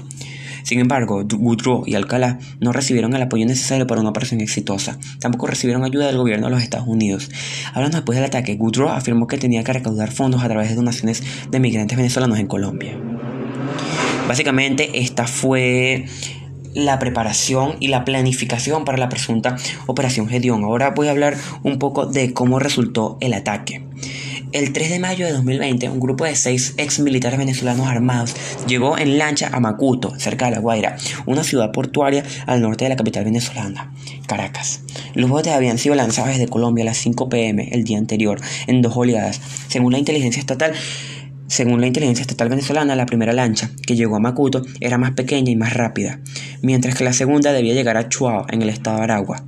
Sin 0.70 0.78
embargo, 0.78 1.24
Woodrow 1.36 1.82
y 1.84 1.96
Alcalá 1.96 2.38
no 2.60 2.70
recibieron 2.70 3.12
el 3.16 3.22
apoyo 3.22 3.44
necesario 3.44 3.88
para 3.88 4.00
una 4.02 4.10
operación 4.10 4.40
exitosa. 4.40 5.00
Tampoco 5.18 5.48
recibieron 5.48 5.82
ayuda 5.82 6.06
del 6.06 6.16
gobierno 6.16 6.46
de 6.46 6.52
los 6.52 6.62
Estados 6.62 6.86
Unidos. 6.86 7.28
Hablando 7.74 7.96
después 7.96 8.14
del 8.14 8.26
ataque, 8.26 8.54
Woodrow 8.54 8.88
afirmó 8.88 9.26
que 9.26 9.36
tenía 9.36 9.64
que 9.64 9.72
recaudar 9.72 10.12
fondos 10.12 10.44
a 10.44 10.48
través 10.48 10.68
de 10.68 10.76
donaciones 10.76 11.24
de 11.50 11.58
migrantes 11.58 11.96
venezolanos 11.98 12.38
en 12.38 12.46
Colombia. 12.46 12.96
Básicamente, 14.28 15.00
esta 15.00 15.26
fue 15.26 16.04
la 16.72 17.00
preparación 17.00 17.74
y 17.80 17.88
la 17.88 18.04
planificación 18.04 18.84
para 18.84 18.96
la 18.96 19.08
presunta 19.08 19.56
Operación 19.88 20.28
Gedeón. 20.28 20.62
Ahora 20.62 20.90
voy 20.90 21.08
a 21.08 21.10
hablar 21.10 21.36
un 21.64 21.80
poco 21.80 22.06
de 22.06 22.32
cómo 22.32 22.60
resultó 22.60 23.18
el 23.20 23.34
ataque. 23.34 23.82
El 24.52 24.73
3 24.73 24.90
de 24.90 24.99
mayo 24.99 25.26
de 25.26 25.33
2020, 25.33 25.88
un 25.90 26.00
grupo 26.00 26.25
de 26.25 26.35
seis 26.35 26.75
ex 26.76 26.99
militares 26.99 27.38
venezolanos 27.38 27.87
armados 27.87 28.35
llegó 28.66 28.99
en 28.99 29.16
lancha 29.16 29.49
a 29.52 29.61
Macuto, 29.61 30.19
cerca 30.19 30.47
de 30.47 30.50
La 30.50 30.59
Guaira, 30.59 30.97
una 31.25 31.45
ciudad 31.45 31.71
portuaria 31.71 32.25
al 32.47 32.61
norte 32.61 32.85
de 32.85 32.88
la 32.88 32.97
capital 32.97 33.25
venezolana, 33.25 33.95
Caracas. 34.26 34.80
Los 35.14 35.30
botes 35.30 35.52
habían 35.52 35.78
sido 35.78 35.95
lanzados 35.95 36.30
desde 36.30 36.49
Colombia 36.49 36.83
a 36.83 36.87
las 36.87 36.97
5 36.97 37.28
pm 37.28 37.69
el 37.71 37.85
día 37.85 37.99
anterior, 37.99 38.40
en 38.66 38.83
dos 38.83 38.97
oleadas. 38.97 39.40
Según 39.69 39.92
la 39.92 40.00
inteligencia 40.00 40.40
estatal, 40.40 40.73
según 41.47 41.80
la 41.80 41.87
inteligencia 41.87 42.23
estatal 42.23 42.49
venezolana, 42.49 42.97
la 42.97 43.07
primera 43.07 43.33
lancha, 43.33 43.71
que 43.87 43.95
llegó 43.95 44.16
a 44.16 44.21
Macuto, 44.21 44.62
era 44.80 44.99
más 44.99 45.12
pequeña 45.12 45.52
y 45.52 45.57
más 45.57 45.75
rápida, 45.75 46.19
mientras 46.61 46.97
que 46.97 47.04
la 47.04 47.12
segunda 47.12 47.52
debía 47.52 47.75
llegar 47.75 47.97
a 47.97 48.09
Chuao, 48.09 48.47
en 48.50 48.62
el 48.62 48.69
estado 48.71 48.97
de 48.97 49.04
Aragua. 49.04 49.45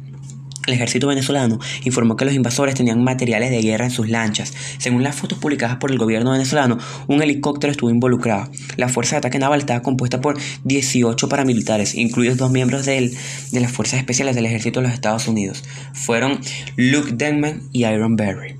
El 0.66 0.74
ejército 0.74 1.08
venezolano 1.08 1.58
informó 1.84 2.16
que 2.16 2.24
los 2.24 2.34
invasores 2.34 2.76
tenían 2.76 3.02
materiales 3.02 3.50
de 3.50 3.60
guerra 3.62 3.86
en 3.86 3.90
sus 3.90 4.08
lanchas. 4.08 4.54
Según 4.78 5.02
las 5.02 5.16
fotos 5.16 5.38
publicadas 5.38 5.78
por 5.78 5.90
el 5.90 5.98
gobierno 5.98 6.30
venezolano, 6.30 6.78
un 7.08 7.20
helicóptero 7.20 7.72
estuvo 7.72 7.90
involucrado. 7.90 8.48
La 8.76 8.88
fuerza 8.88 9.16
de 9.16 9.18
ataque 9.18 9.40
naval 9.40 9.58
estaba 9.58 9.82
compuesta 9.82 10.20
por 10.20 10.38
18 10.62 11.28
paramilitares, 11.28 11.96
incluidos 11.96 12.36
dos 12.36 12.52
miembros 12.52 12.86
de 12.86 13.10
las 13.52 13.72
fuerzas 13.72 13.98
especiales 13.98 14.36
del 14.36 14.46
ejército 14.46 14.78
de 14.78 14.86
los 14.86 14.94
Estados 14.94 15.26
Unidos. 15.26 15.64
Fueron 15.94 16.38
Luke 16.76 17.10
Denman 17.12 17.62
y 17.72 17.84
Iron 17.84 18.14
Berry. 18.14 18.54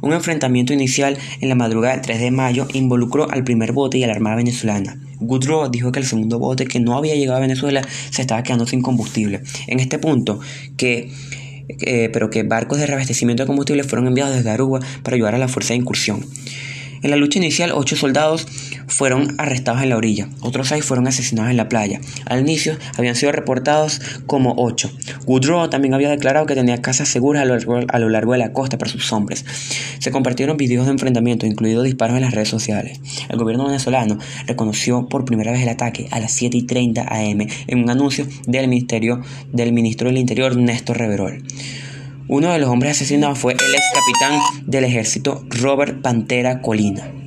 Un 0.00 0.12
enfrentamiento 0.12 0.72
inicial 0.72 1.18
en 1.40 1.48
la 1.48 1.54
madrugada 1.56 1.94
del 1.94 2.02
3 2.02 2.20
de 2.20 2.30
mayo 2.30 2.68
involucró 2.72 3.30
al 3.30 3.42
primer 3.42 3.72
bote 3.72 3.98
y 3.98 4.04
a 4.04 4.06
la 4.06 4.12
Armada 4.12 4.36
venezolana. 4.36 4.96
Goodrow 5.26 5.70
dijo 5.70 5.92
que 5.92 6.00
el 6.00 6.06
segundo 6.06 6.38
bote 6.38 6.66
que 6.66 6.80
no 6.80 6.96
había 6.96 7.14
llegado 7.14 7.38
a 7.38 7.40
Venezuela 7.40 7.82
se 8.10 8.22
estaba 8.22 8.42
quedando 8.42 8.66
sin 8.66 8.82
combustible. 8.82 9.42
En 9.66 9.80
este 9.80 9.98
punto, 9.98 10.40
que 10.76 11.10
eh, 11.68 12.10
pero 12.12 12.30
que 12.30 12.42
barcos 12.42 12.78
de 12.78 12.86
reabastecimiento 12.86 13.42
de 13.44 13.46
combustible 13.46 13.84
fueron 13.84 14.06
enviados 14.06 14.34
desde 14.34 14.50
Aruba 14.50 14.80
para 15.02 15.14
ayudar 15.14 15.34
a 15.34 15.38
la 15.38 15.48
fuerza 15.48 15.74
de 15.74 15.80
incursión. 15.80 16.24
En 17.02 17.10
la 17.10 17.16
lucha 17.16 17.38
inicial, 17.38 17.72
ocho 17.74 17.96
soldados 17.96 18.46
fueron 18.86 19.34
arrestados 19.38 19.82
en 19.82 19.90
la 19.90 19.96
orilla, 19.96 20.28
otros 20.40 20.68
seis 20.68 20.84
fueron 20.84 21.06
asesinados 21.06 21.50
en 21.50 21.56
la 21.56 21.68
playa. 21.68 22.00
Al 22.26 22.40
inicio 22.40 22.76
habían 22.96 23.16
sido 23.16 23.32
reportados 23.32 24.00
como 24.26 24.54
ocho. 24.56 24.90
Woodrow 25.26 25.68
también 25.70 25.94
había 25.94 26.10
declarado 26.10 26.46
que 26.46 26.54
tenía 26.54 26.80
casas 26.80 27.08
seguras 27.08 27.42
a 27.42 27.98
lo, 27.98 28.08
largo, 28.08 28.32
de 28.32 28.38
la 28.38 28.52
costa 28.52 28.78
para 28.78 28.90
sus 28.90 29.12
hombres. 29.12 29.44
Se 29.98 30.10
compartieron 30.10 30.56
videos 30.56 30.86
de 30.86 30.92
enfrentamiento, 30.92 31.46
incluidos 31.46 31.84
disparos 31.84 32.16
en 32.16 32.22
las 32.22 32.34
redes 32.34 32.48
sociales. 32.48 33.00
El 33.28 33.38
gobierno 33.38 33.66
venezolano 33.66 34.18
reconoció 34.46 35.08
por 35.08 35.24
primera 35.24 35.52
vez 35.52 35.62
el 35.62 35.68
ataque 35.68 36.08
a 36.10 36.20
las 36.20 36.32
7 36.32 36.56
y 36.56 36.62
30 36.62 37.02
am 37.02 37.46
en 37.66 37.82
un 37.82 37.90
anuncio 37.90 38.26
del, 38.46 38.68
ministerio, 38.68 39.22
del 39.52 39.72
ministro 39.72 40.08
del 40.08 40.18
Interior, 40.18 40.56
Néstor 40.56 40.98
Reverol. 40.98 41.42
Uno 42.28 42.52
de 42.52 42.58
los 42.58 42.70
hombres 42.70 42.92
asesinados 42.92 43.38
fue 43.38 43.52
el 43.52 43.58
ex 43.58 43.84
capitán 43.92 44.40
del 44.66 44.84
ejército 44.84 45.44
Robert 45.50 46.00
Pantera 46.00 46.62
Colina. 46.62 47.21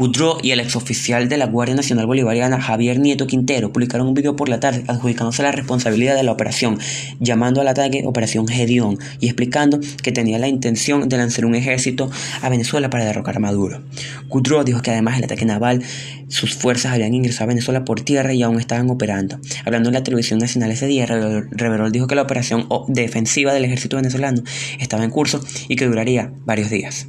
Cudro 0.00 0.38
y 0.42 0.52
el 0.52 0.60
exoficial 0.60 1.28
de 1.28 1.36
la 1.36 1.44
Guardia 1.44 1.74
Nacional 1.74 2.06
Bolivariana 2.06 2.58
Javier 2.58 2.98
Nieto 2.98 3.26
Quintero 3.26 3.70
publicaron 3.70 4.08
un 4.08 4.14
video 4.14 4.34
por 4.34 4.48
la 4.48 4.58
tarde 4.58 4.82
adjudicándose 4.88 5.42
la 5.42 5.52
responsabilidad 5.52 6.16
de 6.16 6.22
la 6.22 6.32
operación, 6.32 6.78
llamando 7.18 7.60
al 7.60 7.68
ataque 7.68 8.04
Operación 8.06 8.48
Gedeón 8.48 8.98
y 9.20 9.26
explicando 9.26 9.78
que 10.02 10.10
tenía 10.10 10.38
la 10.38 10.48
intención 10.48 11.06
de 11.06 11.18
lanzar 11.18 11.44
un 11.44 11.54
ejército 11.54 12.10
a 12.40 12.48
Venezuela 12.48 12.88
para 12.88 13.04
derrocar 13.04 13.36
a 13.36 13.40
Maduro. 13.40 13.82
Cudro 14.30 14.64
dijo 14.64 14.80
que 14.80 14.90
además 14.90 15.16
del 15.16 15.24
ataque 15.24 15.44
naval, 15.44 15.82
sus 16.28 16.54
fuerzas 16.54 16.94
habían 16.94 17.12
ingresado 17.12 17.44
a 17.44 17.48
Venezuela 17.48 17.84
por 17.84 18.00
tierra 18.00 18.32
y 18.32 18.42
aún 18.42 18.58
estaban 18.58 18.88
operando. 18.88 19.38
Hablando 19.66 19.90
en 19.90 19.96
la 19.96 20.02
televisión 20.02 20.38
nacional 20.38 20.70
ese 20.70 20.86
día, 20.86 21.04
Reverol 21.04 21.92
dijo 21.92 22.06
que 22.06 22.14
la 22.14 22.22
operación 22.22 22.66
defensiva 22.88 23.52
del 23.52 23.66
ejército 23.66 23.96
venezolano 23.96 24.42
estaba 24.78 25.04
en 25.04 25.10
curso 25.10 25.44
y 25.68 25.76
que 25.76 25.84
duraría 25.84 26.32
varios 26.46 26.70
días. 26.70 27.06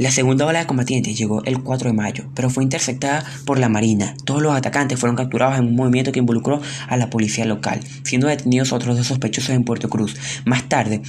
La 0.00 0.10
segunda 0.10 0.46
ola 0.46 0.60
de 0.60 0.66
combatientes 0.66 1.18
llegó 1.18 1.44
el 1.44 1.62
4 1.62 1.90
de 1.90 1.94
mayo, 1.94 2.24
pero 2.34 2.48
fue 2.48 2.62
interceptada 2.62 3.22
por 3.44 3.58
la 3.58 3.68
Marina. 3.68 4.14
Todos 4.24 4.40
los 4.40 4.54
atacantes 4.54 4.98
fueron 4.98 5.14
capturados 5.14 5.58
en 5.58 5.66
un 5.66 5.76
movimiento 5.76 6.10
que 6.10 6.20
involucró 6.20 6.62
a 6.88 6.96
la 6.96 7.10
policía 7.10 7.44
local, 7.44 7.80
siendo 8.02 8.26
detenidos 8.26 8.72
otros 8.72 8.96
dos 8.96 9.08
sospechosos 9.08 9.50
en 9.50 9.62
Puerto 9.62 9.90
Cruz. 9.90 10.16
Más 10.46 10.66
tarde, 10.70 11.02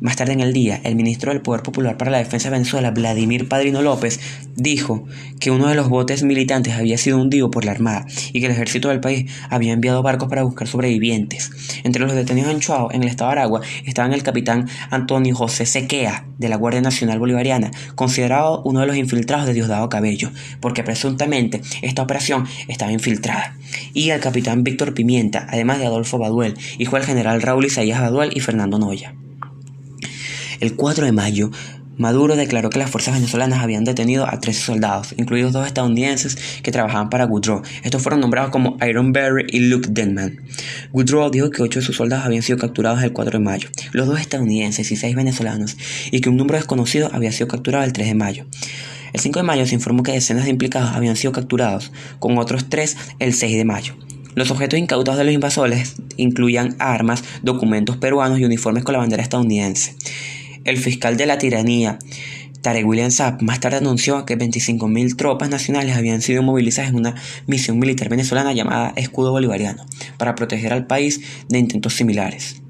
más 0.00 0.16
tarde 0.16 0.32
en 0.32 0.40
el 0.40 0.52
día, 0.52 0.80
el 0.84 0.96
ministro 0.96 1.32
del 1.32 1.42
Poder 1.42 1.62
Popular 1.62 1.96
para 1.96 2.10
la 2.10 2.18
Defensa 2.18 2.48
de 2.48 2.56
Venezuela, 2.56 2.90
Vladimir 2.90 3.48
Padrino 3.48 3.82
López, 3.82 4.20
dijo 4.54 5.04
que 5.40 5.50
uno 5.50 5.68
de 5.68 5.74
los 5.74 5.88
botes 5.88 6.22
militantes 6.22 6.74
había 6.74 6.98
sido 6.98 7.18
hundido 7.18 7.50
por 7.50 7.64
la 7.64 7.72
Armada 7.72 8.06
y 8.32 8.40
que 8.40 8.46
el 8.46 8.52
ejército 8.52 8.88
del 8.88 9.00
país 9.00 9.30
había 9.50 9.72
enviado 9.72 10.02
barcos 10.02 10.28
para 10.28 10.42
buscar 10.42 10.68
sobrevivientes. 10.68 11.50
Entre 11.84 12.02
los 12.02 12.14
detenidos 12.14 12.52
en 12.52 12.60
Chuao, 12.60 12.92
en 12.92 13.02
el 13.02 13.08
estado 13.08 13.30
de 13.30 13.38
Aragua, 13.38 13.60
estaban 13.84 14.12
el 14.12 14.22
capitán 14.22 14.68
Antonio 14.90 15.34
José 15.34 15.66
Sequea, 15.66 16.24
de 16.38 16.48
la 16.48 16.56
Guardia 16.56 16.80
Nacional 16.80 17.18
Bolivariana, 17.18 17.70
considerado 17.94 18.62
uno 18.64 18.80
de 18.80 18.86
los 18.86 18.96
infiltrados 18.96 19.46
de 19.46 19.54
Diosdado 19.54 19.88
Cabello, 19.88 20.30
porque 20.60 20.84
presuntamente 20.84 21.60
esta 21.82 22.02
operación 22.02 22.46
estaba 22.68 22.92
infiltrada, 22.92 23.56
y 23.92 24.10
el 24.10 24.20
capitán 24.20 24.64
Víctor 24.64 24.94
Pimienta, 24.94 25.46
además 25.50 25.78
de 25.78 25.86
Adolfo 25.86 26.18
Baduel, 26.18 26.54
hijo 26.78 26.96
del 26.96 27.04
general 27.04 27.42
Raúl 27.42 27.66
Isaías 27.66 28.00
Baduel 28.00 28.30
y 28.34 28.40
Fernando 28.40 28.78
Noya. 28.78 29.14
El 30.60 30.74
4 30.74 31.04
de 31.04 31.12
mayo, 31.12 31.50
Maduro 31.98 32.36
declaró 32.36 32.70
que 32.70 32.78
las 32.78 32.90
fuerzas 32.90 33.14
venezolanas 33.14 33.60
habían 33.60 33.84
detenido 33.84 34.26
a 34.28 34.40
13 34.40 34.60
soldados, 34.60 35.14
incluidos 35.16 35.52
dos 35.52 35.66
estadounidenses 35.66 36.36
que 36.62 36.72
trabajaban 36.72 37.10
para 37.10 37.26
Woodrow. 37.26 37.62
Estos 37.82 38.02
fueron 38.02 38.20
nombrados 38.20 38.50
como 38.50 38.76
Iron 38.88 39.12
Berry 39.12 39.46
y 39.48 39.60
Luke 39.60 39.88
Denman. 39.90 40.40
Woodrow 40.92 41.30
dijo 41.30 41.50
que 41.50 41.62
ocho 41.62 41.80
de 41.80 41.86
sus 41.86 41.96
soldados 41.96 42.24
habían 42.24 42.42
sido 42.42 42.58
capturados 42.58 43.02
el 43.02 43.12
4 43.12 43.38
de 43.38 43.44
mayo, 43.44 43.68
los 43.92 44.06
dos 44.06 44.20
estadounidenses 44.20 44.90
y 44.90 44.96
seis 44.96 45.14
venezolanos, 45.14 45.76
y 46.10 46.20
que 46.20 46.28
un 46.28 46.36
número 46.36 46.58
desconocido 46.58 47.10
había 47.12 47.32
sido 47.32 47.48
capturado 47.48 47.84
el 47.84 47.92
3 47.92 48.08
de 48.08 48.14
mayo. 48.14 48.46
El 49.12 49.20
5 49.20 49.38
de 49.40 49.44
mayo 49.44 49.66
se 49.66 49.74
informó 49.74 50.02
que 50.02 50.12
decenas 50.12 50.44
de 50.44 50.50
implicados 50.50 50.90
habían 50.90 51.16
sido 51.16 51.32
capturados, 51.32 51.92
con 52.20 52.38
otros 52.38 52.68
tres 52.68 52.96
el 53.18 53.32
6 53.32 53.56
de 53.56 53.64
mayo. 53.64 53.96
Los 54.34 54.52
objetos 54.52 54.78
incautados 54.78 55.18
de 55.18 55.24
los 55.24 55.34
invasores 55.34 55.96
incluían 56.16 56.76
armas, 56.78 57.24
documentos 57.42 57.96
peruanos 57.96 58.38
y 58.38 58.44
uniformes 58.44 58.84
con 58.84 58.92
la 58.92 59.00
bandera 59.00 59.22
estadounidense. 59.22 59.96
El 60.68 60.76
fiscal 60.76 61.16
de 61.16 61.24
la 61.24 61.38
tiranía, 61.38 61.98
Tarek 62.60 62.86
William 62.86 63.10
Saab, 63.10 63.40
más 63.40 63.58
tarde 63.58 63.78
anunció 63.78 64.26
que 64.26 64.36
25.000 64.36 65.16
tropas 65.16 65.48
nacionales 65.48 65.96
habían 65.96 66.20
sido 66.20 66.42
movilizadas 66.42 66.90
en 66.90 66.96
una 66.96 67.14
misión 67.46 67.78
militar 67.78 68.10
venezolana 68.10 68.52
llamada 68.52 68.92
Escudo 68.96 69.30
Bolivariano, 69.30 69.86
para 70.18 70.34
proteger 70.34 70.74
al 70.74 70.86
país 70.86 71.22
de 71.48 71.58
intentos 71.58 71.94
similares. 71.94 72.60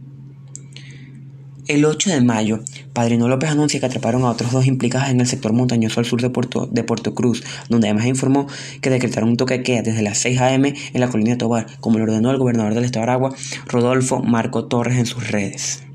El 1.67 1.85
8 1.85 2.11
de 2.11 2.21
mayo, 2.21 2.61
Padrino 2.93 3.27
López 3.27 3.51
anuncia 3.51 3.81
que 3.81 3.87
atraparon 3.87 4.23
a 4.23 4.31
otros 4.31 4.53
dos 4.53 4.67
implicados 4.67 5.09
en 5.09 5.21
el 5.21 5.27
sector 5.27 5.53
montañoso 5.53 5.99
al 5.99 6.07
sur 6.07 6.23
de 6.23 6.31
Puerto, 6.31 6.69
de 6.71 6.85
Puerto 6.85 7.17
Cruz, 7.17 7.43
donde 7.69 7.89
además 7.89 8.07
informó 8.07 8.47
que 8.81 8.91
decretaron 8.91 9.31
un 9.31 9.37
toque 9.37 9.55
de 9.55 9.63
queda 9.65 9.83
desde 9.83 10.03
las 10.03 10.19
6 10.19 10.39
a.m. 10.39 10.73
en 10.93 11.01
la 11.01 11.09
colina 11.09 11.31
de 11.31 11.37
Tobar, 11.39 11.67
como 11.81 11.99
lo 11.99 12.05
ordenó 12.05 12.31
el 12.31 12.39
gobernador 12.39 12.75
del 12.75 12.85
estado 12.85 13.07
de 13.07 13.11
Aragua, 13.11 13.35
Rodolfo 13.67 14.23
Marco 14.23 14.67
Torres, 14.67 14.99
en 14.99 15.07
sus 15.07 15.33
redes. 15.33 15.88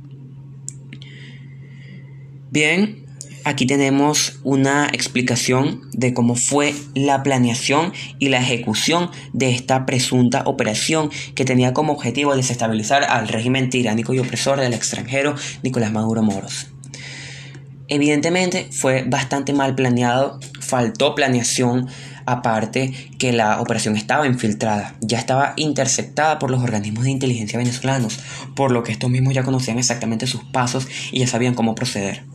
Bien, 2.54 3.04
aquí 3.46 3.66
tenemos 3.66 4.40
una 4.44 4.88
explicación 4.94 5.90
de 5.92 6.14
cómo 6.14 6.36
fue 6.36 6.76
la 6.94 7.24
planeación 7.24 7.94
y 8.20 8.30
la 8.30 8.38
ejecución 8.38 9.10
de 9.34 9.50
esta 9.50 9.88
presunta 9.88 10.44
operación 10.46 11.10
que 11.34 11.46
tenía 11.46 11.74
como 11.74 11.94
objetivo 11.94 12.36
desestabilizar 12.36 13.06
al 13.06 13.28
régimen 13.28 13.72
tiránico 13.72 14.14
y 14.14 14.20
opresor 14.20 14.60
del 14.60 14.76
extranjero 14.76 15.34
Nicolás 15.64 15.92
Maduro 15.92 16.22
Moros. 16.22 16.68
Evidentemente 17.88 18.68
fue 18.72 19.02
bastante 19.02 19.52
mal 19.52 19.74
planeado, 19.74 20.40
faltó 20.60 21.16
planeación, 21.16 21.88
aparte 22.26 22.94
que 23.18 23.34
la 23.34 23.62
operación 23.62 23.96
estaba 23.98 24.28
infiltrada, 24.28 24.96
ya 25.02 25.20
estaba 25.20 25.54
interceptada 25.58 26.40
por 26.40 26.52
los 26.52 26.64
organismos 26.64 27.04
de 27.04 27.12
inteligencia 27.12 27.60
venezolanos, 27.60 28.20
por 28.56 28.72
lo 28.72 28.84
que 28.84 28.92
estos 28.92 29.10
mismos 29.10 29.34
ya 29.34 29.44
conocían 29.44 29.80
exactamente 29.80 30.28
sus 30.28 30.44
pasos 30.44 30.88
y 31.12 31.20
ya 31.20 31.28
sabían 31.28 31.56
cómo 31.56 31.76
proceder. 31.76 32.33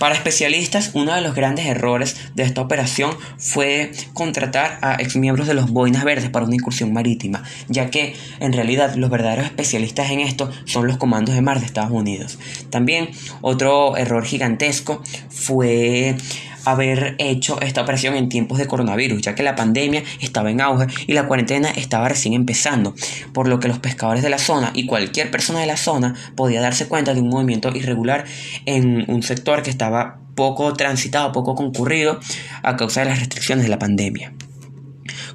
Para 0.00 0.14
especialistas, 0.14 0.92
uno 0.94 1.14
de 1.14 1.20
los 1.20 1.34
grandes 1.34 1.66
errores 1.66 2.16
de 2.34 2.42
esta 2.44 2.62
operación 2.62 3.14
fue 3.36 3.92
contratar 4.14 4.78
a 4.80 4.94
exmiembros 4.94 5.46
de 5.46 5.52
los 5.52 5.70
Boinas 5.70 6.04
Verdes 6.04 6.30
para 6.30 6.46
una 6.46 6.54
incursión 6.54 6.90
marítima, 6.94 7.42
ya 7.68 7.90
que 7.90 8.16
en 8.38 8.54
realidad 8.54 8.94
los 8.94 9.10
verdaderos 9.10 9.44
especialistas 9.44 10.10
en 10.10 10.20
esto 10.20 10.50
son 10.64 10.86
los 10.86 10.96
comandos 10.96 11.34
de 11.34 11.42
mar 11.42 11.60
de 11.60 11.66
Estados 11.66 11.90
Unidos. 11.90 12.38
También 12.70 13.10
otro 13.42 13.94
error 13.98 14.24
gigantesco 14.24 15.02
fue 15.28 16.16
haber 16.64 17.14
hecho 17.18 17.60
esta 17.60 17.82
operación 17.82 18.14
en 18.14 18.28
tiempos 18.28 18.58
de 18.58 18.66
coronavirus, 18.66 19.22
ya 19.22 19.34
que 19.34 19.42
la 19.42 19.56
pandemia 19.56 20.02
estaba 20.20 20.50
en 20.50 20.60
auge 20.60 20.86
y 21.06 21.12
la 21.12 21.26
cuarentena 21.26 21.70
estaba 21.70 22.08
recién 22.08 22.34
empezando, 22.34 22.94
por 23.32 23.48
lo 23.48 23.60
que 23.60 23.68
los 23.68 23.78
pescadores 23.78 24.22
de 24.22 24.30
la 24.30 24.38
zona 24.38 24.72
y 24.74 24.86
cualquier 24.86 25.30
persona 25.30 25.60
de 25.60 25.66
la 25.66 25.76
zona 25.76 26.14
podía 26.36 26.60
darse 26.60 26.88
cuenta 26.88 27.14
de 27.14 27.20
un 27.20 27.28
movimiento 27.28 27.70
irregular 27.74 28.24
en 28.66 29.04
un 29.08 29.22
sector 29.22 29.62
que 29.62 29.70
estaba 29.70 30.20
poco 30.34 30.72
transitado, 30.74 31.32
poco 31.32 31.54
concurrido 31.54 32.20
a 32.62 32.76
causa 32.76 33.00
de 33.00 33.10
las 33.10 33.18
restricciones 33.18 33.64
de 33.64 33.70
la 33.70 33.78
pandemia. 33.78 34.32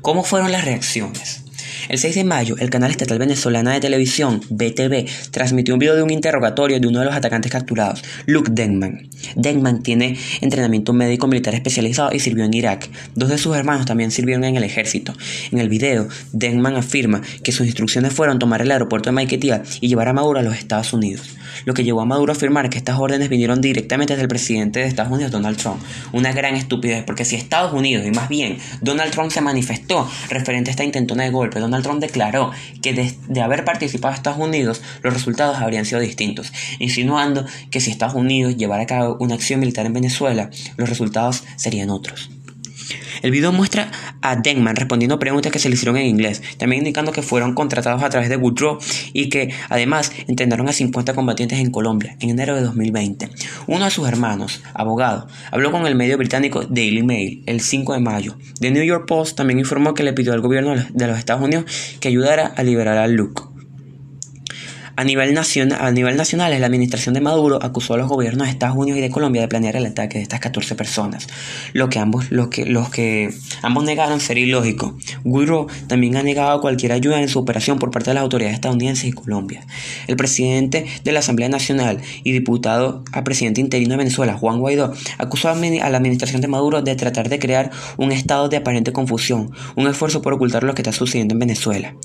¿Cómo 0.02 0.24
fueron 0.24 0.52
las 0.52 0.66
reacciones? 0.66 1.46
El 1.90 2.00
6 2.00 2.16
de 2.16 2.24
mayo, 2.24 2.56
el 2.58 2.70
canal 2.70 2.92
estatal 2.92 3.20
venezolana 3.20 3.74
de 3.74 3.80
televisión, 3.80 4.42
BTV, 4.50 5.06
transmitió 5.32 5.76
un 5.76 5.80
video 5.80 5.96
de 5.96 6.04
un 6.04 6.10
interrogatorio 6.10 6.80
de 6.80 6.88
uno 6.88 7.00
de 7.00 7.06
los 7.06 7.16
atacantes 7.16 7.52
capturados, 7.52 8.04
Luke 8.26 8.52
Denman. 8.52 9.10
Denman 9.36 9.82
tiene 9.82 10.18
entrenamiento 10.42 10.94
médico 10.94 11.28
militar 11.28 11.56
especializado 11.56 12.12
y 12.14 12.20
sirvió 12.20 12.46
en 12.46 12.54
Irak. 12.54 12.90
Dos 13.16 13.30
de 13.30 13.38
sus 13.38 13.56
hermanos 13.56 13.86
también 13.86 14.12
sirvieron 14.12 14.44
en 14.44 14.56
el 14.56 14.64
ejército. 14.64 15.14
En 15.52 15.60
el 15.60 15.70
video, 15.70 16.08
Denman 16.32 16.76
afirma 16.76 17.22
que 17.44 17.52
sus 17.52 17.66
instrucciones 17.66 18.14
fueron 18.14 18.40
tomar 18.40 18.62
el 18.62 18.72
aeropuerto 18.72 19.10
de 19.10 19.14
Maiquetía 19.14 19.64
y 19.82 19.88
llevar 19.88 20.08
a 20.08 20.14
Maduro 20.14 20.40
a 20.40 20.44
los 20.44 20.58
Estados 20.58 20.94
Unidos, 20.94 21.36
lo 21.66 21.74
que 21.74 21.84
llevó 21.84 22.02
a 22.02 22.06
Maduro 22.06 22.34
a 22.34 22.36
afirmar 22.36 22.70
que 22.70 22.78
estas 22.78 23.00
órdenes 23.00 23.30
vinieron 23.30 23.62
directamente 23.62 24.16
del 24.16 24.28
presidente 24.28 24.80
de 24.80 24.86
Estados 24.86 25.12
Unidos, 25.12 25.32
Donald 25.32 25.58
Trump. 25.58 25.82
Una 26.12 26.32
gran 26.32 26.56
estupidez, 26.56 27.04
porque 27.04 27.26
si 27.26 27.36
Estados 27.36 27.74
Unidos, 27.74 28.06
y 28.06 28.12
más 28.12 28.30
bien 28.30 28.58
Donald 28.82 29.12
Trump 29.12 29.32
se 29.32 29.42
manifestó 29.42 30.10
referente 30.30 30.70
a 30.70 30.72
esta 30.72 30.84
intentona 30.84 31.24
de 31.24 31.30
golpe, 31.30 31.60
Donald 31.60 31.84
Trump 31.84 32.00
declaró 32.00 32.52
que 32.82 32.94
de, 32.94 33.14
de 33.28 33.42
haber 33.42 33.66
participado 33.66 34.14
Estados 34.14 34.40
Unidos, 34.40 34.82
los 35.02 35.14
resultados 35.14 35.58
habrían 35.58 35.86
sido 35.86 36.02
distintos, 36.02 36.52
insinuando 36.80 37.46
que 37.72 37.80
si 37.80 37.92
Estados 37.92 38.16
Unidos 38.16 38.58
llevara 38.58 38.84
a 38.84 38.88
cabo 38.88 39.15
una 39.20 39.36
acción 39.36 39.60
militar 39.60 39.86
en 39.86 39.94
Venezuela, 39.94 40.50
los 40.78 40.90
resultados 40.90 41.44
serían 41.58 41.90
otros. 41.90 42.30
El 43.22 43.32
video 43.32 43.52
muestra 43.52 43.92
a 44.22 44.36
Denman 44.36 44.76
respondiendo 44.76 45.18
preguntas 45.20 45.52
que 45.52 45.60
se 45.60 45.70
le 45.70 45.76
hicieron 45.76 45.98
en 45.98 46.06
inglés, 46.06 46.42
también 46.58 46.82
indicando 46.82 47.12
que 47.12 47.22
fueron 47.22 47.54
contratados 47.54 48.04
a 48.04 48.10
través 48.10 48.30
de 48.30 48.38
Woodrow 48.38 48.78
y 49.14 49.30
que 49.30 49.54
además 49.70 50.12
entrenaron 50.28 50.70
a 50.70 50.74
50 50.74 51.14
combatientes 51.14 51.60
en 51.60 51.72
Colombia 51.72 52.18
en 52.20 52.30
enero 52.30 52.56
de 52.56 52.62
2020. 52.62 53.30
Uno 53.68 53.86
de 53.86 53.92
sus 53.92 54.08
hermanos, 54.08 54.62
abogado, 54.74 55.28
habló 55.52 55.72
con 55.72 55.88
el 55.88 55.96
medio 55.96 56.18
británico 56.18 56.66
Daily 56.66 57.04
Mail 57.04 57.44
el 57.46 57.62
5 57.62 57.94
de 57.94 58.00
mayo. 58.00 58.38
The 58.60 58.72
New 58.72 58.84
York 58.84 59.06
Post 59.08 59.38
también 59.38 59.60
informó 59.60 59.94
que 59.94 60.04
le 60.04 60.14
pidió 60.14 60.34
al 60.34 60.42
gobierno 60.42 60.76
de 60.76 61.08
los 61.08 61.18
Estados 61.18 61.44
Unidos 61.44 61.66
que 62.00 62.10
ayudara 62.10 62.46
a 62.46 62.64
liberar 62.64 62.98
a 62.98 63.08
Luke. 63.08 63.55
A 64.98 65.04
nivel, 65.04 65.34
nacional, 65.34 65.78
a 65.82 65.92
nivel 65.92 66.16
nacional, 66.16 66.58
la 66.58 66.66
administración 66.66 67.14
de 67.14 67.20
Maduro 67.20 67.60
acusó 67.62 67.96
a 67.96 67.98
los 67.98 68.08
gobiernos 68.08 68.48
de 68.48 68.52
Estados 68.52 68.78
Unidos 68.78 69.00
y 69.00 69.02
de 69.02 69.10
Colombia 69.10 69.42
de 69.42 69.50
planear 69.50 69.76
el 69.76 69.86
ataque 69.86 70.20
de 70.20 70.24
estas 70.24 70.40
14 70.40 70.76
personas, 70.76 71.28
lo 71.74 71.90
que 71.90 72.00
ambos, 72.00 72.32
los 72.32 72.50
que 72.50 73.34
ambos 73.62 73.84
negaron 73.84 74.22
ser 74.22 74.38
ilógico. 74.38 74.98
Guiro 75.26 75.68
también 75.88 76.16
ha 76.16 76.24
negado 76.24 76.62
cualquier 76.62 76.94
ayuda 76.94 77.22
en 77.22 77.28
su 77.28 77.40
operación 77.40 77.78
por 77.78 77.92
parte 77.92 78.12
de 78.12 78.14
las 78.14 78.24
autoridades 78.24 78.56
estadounidenses 78.56 79.06
y 79.06 79.12
Colombia. 79.12 79.66
El 80.08 80.16
presidente 80.16 80.86
de 81.04 81.12
la 81.12 81.20
Asamblea 81.20 81.50
Nacional 81.50 82.02
y 82.24 82.32
diputado 82.32 83.04
a 83.12 83.24
presidente 83.26 83.60
interino 83.60 83.92
de 83.92 83.98
Venezuela, 83.98 84.38
Juan 84.38 84.60
Guaidó, 84.60 84.94
acusó 85.18 85.50
a 85.50 85.56
la 85.56 85.98
administración 85.98 86.40
de 86.40 86.48
Maduro 86.48 86.82
de 86.82 86.96
tratar 86.96 87.28
de 87.28 87.40
crear 87.40 87.70
un 87.98 88.14
estado 88.14 88.48
de 88.48 88.58
aparente 88.58 88.94
confusión, 88.94 89.52
un 89.76 89.88
esfuerzo 89.88 90.22
por 90.22 90.34
ocultar 90.34 90.64
lo 90.64 90.74
que 90.74 90.84
está 90.84 90.94
sucediendo 90.94 91.34
en 91.34 91.40
Venezuela 91.40 91.96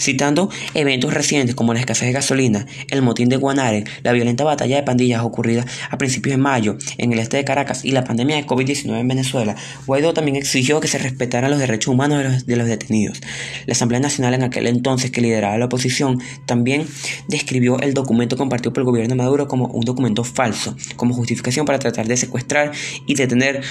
citando 0.00 0.50
eventos 0.74 1.12
recientes 1.12 1.54
como 1.54 1.74
la 1.74 1.80
escasez 1.80 2.06
de 2.06 2.12
gasolina, 2.12 2.66
el 2.88 3.02
motín 3.02 3.28
de 3.28 3.36
Guanare, 3.36 3.84
la 4.02 4.12
violenta 4.12 4.44
batalla 4.44 4.76
de 4.76 4.82
pandillas 4.82 5.22
ocurrida 5.22 5.64
a 5.90 5.98
principios 5.98 6.36
de 6.36 6.42
mayo 6.42 6.76
en 6.98 7.12
el 7.12 7.18
este 7.18 7.36
de 7.36 7.44
Caracas 7.44 7.84
y 7.84 7.92
la 7.92 8.04
pandemia 8.04 8.36
de 8.36 8.46
COVID-19 8.46 8.98
en 8.98 9.08
Venezuela, 9.08 9.56
Guaidó 9.86 10.14
también 10.14 10.36
exigió 10.36 10.80
que 10.80 10.88
se 10.88 10.98
respetaran 10.98 11.50
los 11.50 11.60
derechos 11.60 11.92
humanos 11.92 12.18
de 12.18 12.24
los, 12.24 12.46
de 12.46 12.56
los 12.56 12.66
detenidos. 12.66 13.20
La 13.66 13.72
Asamblea 13.72 14.00
Nacional 14.00 14.34
en 14.34 14.42
aquel 14.42 14.66
entonces 14.66 15.10
que 15.10 15.20
lideraba 15.20 15.58
la 15.58 15.66
oposición 15.66 16.20
también 16.46 16.86
describió 17.28 17.78
el 17.80 17.94
documento 17.94 18.36
compartido 18.36 18.72
por 18.72 18.82
el 18.82 18.86
gobierno 18.86 19.14
de 19.14 19.22
Maduro 19.22 19.48
como 19.48 19.66
un 19.66 19.84
documento 19.84 20.24
falso, 20.24 20.76
como 20.96 21.14
justificación 21.14 21.66
para 21.66 21.78
tratar 21.78 22.06
de 22.06 22.16
secuestrar 22.16 22.72
y 23.06 23.14
detener 23.14 23.62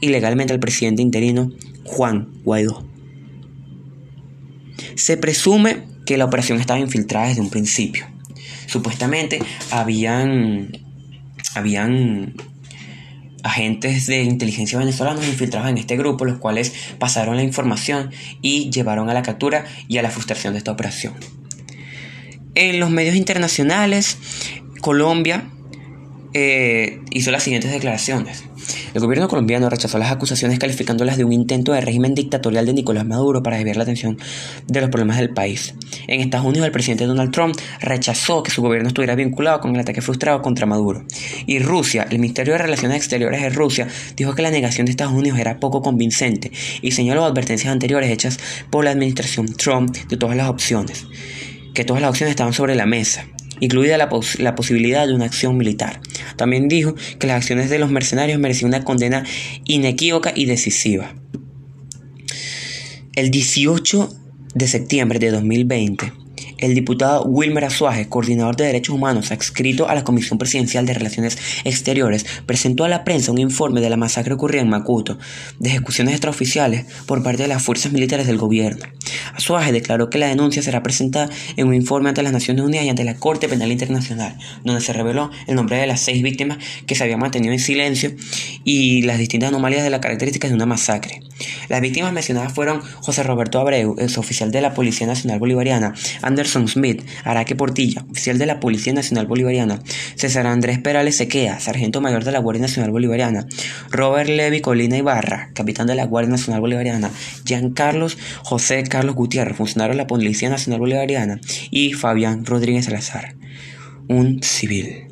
ilegalmente 0.00 0.52
al 0.52 0.60
presidente 0.60 1.02
interino 1.02 1.52
Juan 1.84 2.28
Guaidó. 2.44 2.97
Se 4.98 5.16
presume 5.16 5.84
que 6.04 6.16
la 6.16 6.24
operación 6.24 6.58
estaba 6.58 6.80
infiltrada 6.80 7.28
desde 7.28 7.40
un 7.40 7.50
principio. 7.50 8.06
Supuestamente 8.66 9.38
habían, 9.70 10.72
habían 11.54 12.34
agentes 13.44 14.08
de 14.08 14.24
inteligencia 14.24 14.76
venezolanos 14.76 15.24
infiltrados 15.24 15.70
en 15.70 15.78
este 15.78 15.96
grupo, 15.96 16.24
los 16.24 16.38
cuales 16.38 16.72
pasaron 16.98 17.36
la 17.36 17.44
información 17.44 18.10
y 18.42 18.70
llevaron 18.70 19.08
a 19.08 19.14
la 19.14 19.22
captura 19.22 19.64
y 19.86 19.98
a 19.98 20.02
la 20.02 20.10
frustración 20.10 20.54
de 20.54 20.58
esta 20.58 20.72
operación. 20.72 21.14
En 22.56 22.80
los 22.80 22.90
medios 22.90 23.14
internacionales, 23.14 24.18
Colombia 24.80 25.48
eh, 26.34 27.00
hizo 27.10 27.30
las 27.30 27.42
siguientes 27.42 27.70
declaraciones. 27.70 28.44
El 28.92 29.00
gobierno 29.00 29.28
colombiano 29.28 29.70
rechazó 29.70 29.98
las 29.98 30.10
acusaciones 30.10 30.58
calificándolas 30.58 31.16
de 31.16 31.24
un 31.24 31.32
intento 31.32 31.72
de 31.72 31.80
régimen 31.80 32.14
dictatorial 32.14 32.66
de 32.66 32.74
Nicolás 32.74 33.06
Maduro 33.06 33.42
para 33.42 33.56
desviar 33.56 33.76
la 33.76 33.84
atención 33.84 34.18
de 34.66 34.80
los 34.80 34.90
problemas 34.90 35.18
del 35.18 35.30
país. 35.30 35.74
En 36.06 36.20
Estados 36.20 36.46
Unidos, 36.46 36.66
el 36.66 36.72
presidente 36.72 37.06
Donald 37.06 37.32
Trump 37.32 37.56
rechazó 37.80 38.42
que 38.42 38.50
su 38.50 38.60
gobierno 38.60 38.88
estuviera 38.88 39.14
vinculado 39.14 39.60
con 39.60 39.74
el 39.74 39.80
ataque 39.80 40.02
frustrado 40.02 40.42
contra 40.42 40.66
Maduro. 40.66 41.04
Y 41.46 41.60
Rusia, 41.60 42.06
el 42.10 42.18
Ministerio 42.18 42.52
de 42.54 42.58
Relaciones 42.58 42.98
Exteriores 42.98 43.42
de 43.42 43.50
Rusia, 43.50 43.88
dijo 44.16 44.34
que 44.34 44.42
la 44.42 44.50
negación 44.50 44.86
de 44.86 44.90
Estados 44.90 45.14
Unidos 45.14 45.38
era 45.38 45.60
poco 45.60 45.82
convincente 45.82 46.52
y 46.82 46.90
señaló 46.92 47.24
advertencias 47.24 47.72
anteriores 47.72 48.10
hechas 48.10 48.38
por 48.70 48.84
la 48.84 48.90
administración 48.90 49.46
Trump 49.54 49.96
de 49.96 50.16
todas 50.16 50.36
las 50.36 50.48
opciones, 50.48 51.06
que 51.74 51.84
todas 51.84 52.02
las 52.02 52.10
opciones 52.10 52.32
estaban 52.32 52.52
sobre 52.52 52.74
la 52.74 52.86
mesa 52.86 53.26
incluida 53.60 53.96
la, 53.98 54.08
posibilidad 54.08 55.06
de 55.06 55.14
una 55.14 55.26
acción 55.26 55.56
militar. 55.56 56.00
También 56.36 56.68
dijo 56.68 56.94
que 57.18 57.26
las 57.26 57.36
acciones 57.36 57.70
de 57.70 57.78
los 57.78 57.90
mercenarios 57.90 58.38
merecían 58.38 58.70
una 58.70 58.84
condena 58.84 59.24
inequívoca 59.64 60.32
y 60.34 60.46
decisiva. 60.46 61.14
El 63.14 63.30
18 63.30 64.08
de 64.54 64.68
septiembre 64.68 65.18
de 65.18 65.30
2020, 65.30 66.12
el 66.58 66.74
diputado 66.74 67.24
Wilmer 67.24 67.64
Azuaje, 67.64 68.08
coordinador 68.08 68.56
de 68.56 68.66
derechos 68.66 68.94
humanos 68.94 69.30
adscrito 69.30 69.88
a 69.88 69.94
la 69.94 70.04
Comisión 70.04 70.38
Presidencial 70.38 70.86
de 70.86 70.94
Relaciones 70.94 71.38
Exteriores, 71.64 72.26
presentó 72.46 72.84
a 72.84 72.88
la 72.88 73.04
prensa 73.04 73.32
un 73.32 73.38
informe 73.38 73.80
de 73.80 73.90
la 73.90 73.96
masacre 73.96 74.34
ocurrida 74.34 74.62
en 74.62 74.68
Macuto, 74.68 75.18
de 75.58 75.70
ejecuciones 75.70 76.14
extraoficiales 76.14 76.86
por 77.06 77.22
parte 77.22 77.42
de 77.42 77.48
las 77.48 77.62
fuerzas 77.62 77.92
militares 77.92 78.26
del 78.26 78.38
gobierno. 78.38 78.84
Azuaje 79.34 79.72
declaró 79.72 80.10
que 80.10 80.18
la 80.18 80.26
denuncia 80.26 80.62
será 80.62 80.82
presentada 80.82 81.30
en 81.56 81.66
un 81.68 81.74
informe 81.74 82.08
ante 82.08 82.22
las 82.22 82.32
Naciones 82.32 82.64
Unidas 82.64 82.84
y 82.84 82.88
ante 82.88 83.04
la 83.04 83.14
Corte 83.14 83.48
Penal 83.48 83.72
Internacional, 83.72 84.36
donde 84.64 84.80
se 84.80 84.92
reveló 84.92 85.30
el 85.46 85.54
nombre 85.54 85.76
de 85.76 85.86
las 85.86 86.00
seis 86.00 86.22
víctimas 86.22 86.58
que 86.86 86.94
se 86.94 87.04
habían 87.04 87.20
mantenido 87.20 87.52
en 87.52 87.60
silencio 87.60 88.12
y 88.64 89.02
las 89.02 89.18
distintas 89.18 89.48
anomalías 89.48 89.84
de 89.84 89.90
las 89.90 90.00
características 90.00 90.50
de 90.50 90.56
una 90.56 90.66
masacre. 90.66 91.22
Las 91.68 91.80
víctimas 91.80 92.12
mencionadas 92.12 92.52
fueron 92.52 92.80
José 92.80 93.22
Roberto 93.22 93.60
Abreu, 93.60 93.96
ex 93.98 94.18
oficial 94.18 94.50
de 94.50 94.60
la 94.60 94.74
Policía 94.74 95.06
Nacional 95.06 95.38
Bolivariana, 95.38 95.94
Anderson 96.22 96.68
Smith, 96.68 97.02
Araque 97.24 97.56
Portilla, 97.56 98.04
oficial 98.10 98.38
de 98.38 98.46
la 98.46 98.60
Policía 98.60 98.92
Nacional 98.92 99.26
Bolivariana, 99.26 99.80
César 100.14 100.46
Andrés 100.46 100.78
Perales 100.78 101.16
Sequea, 101.16 101.60
sargento 101.60 102.00
mayor 102.00 102.24
de 102.24 102.32
la 102.32 102.38
Guardia 102.38 102.62
Nacional 102.62 102.90
Bolivariana, 102.90 103.46
Robert 103.90 104.28
Levy 104.28 104.60
Colina 104.60 104.96
Ibarra, 104.96 105.50
capitán 105.54 105.86
de 105.86 105.94
la 105.94 106.06
Guardia 106.06 106.30
Nacional 106.30 106.60
Bolivariana, 106.60 107.10
Jean 107.44 107.70
Carlos 107.70 108.18
José 108.42 108.82
Carlos 108.84 109.14
Gutiérrez, 109.14 109.56
funcionario 109.56 109.94
de 109.94 109.98
la 109.98 110.06
Policía 110.06 110.48
Nacional 110.48 110.80
Bolivariana, 110.80 111.40
y 111.70 111.92
Fabián 111.92 112.44
Rodríguez 112.44 112.86
Salazar, 112.86 113.36
un 114.08 114.42
civil. 114.42 115.06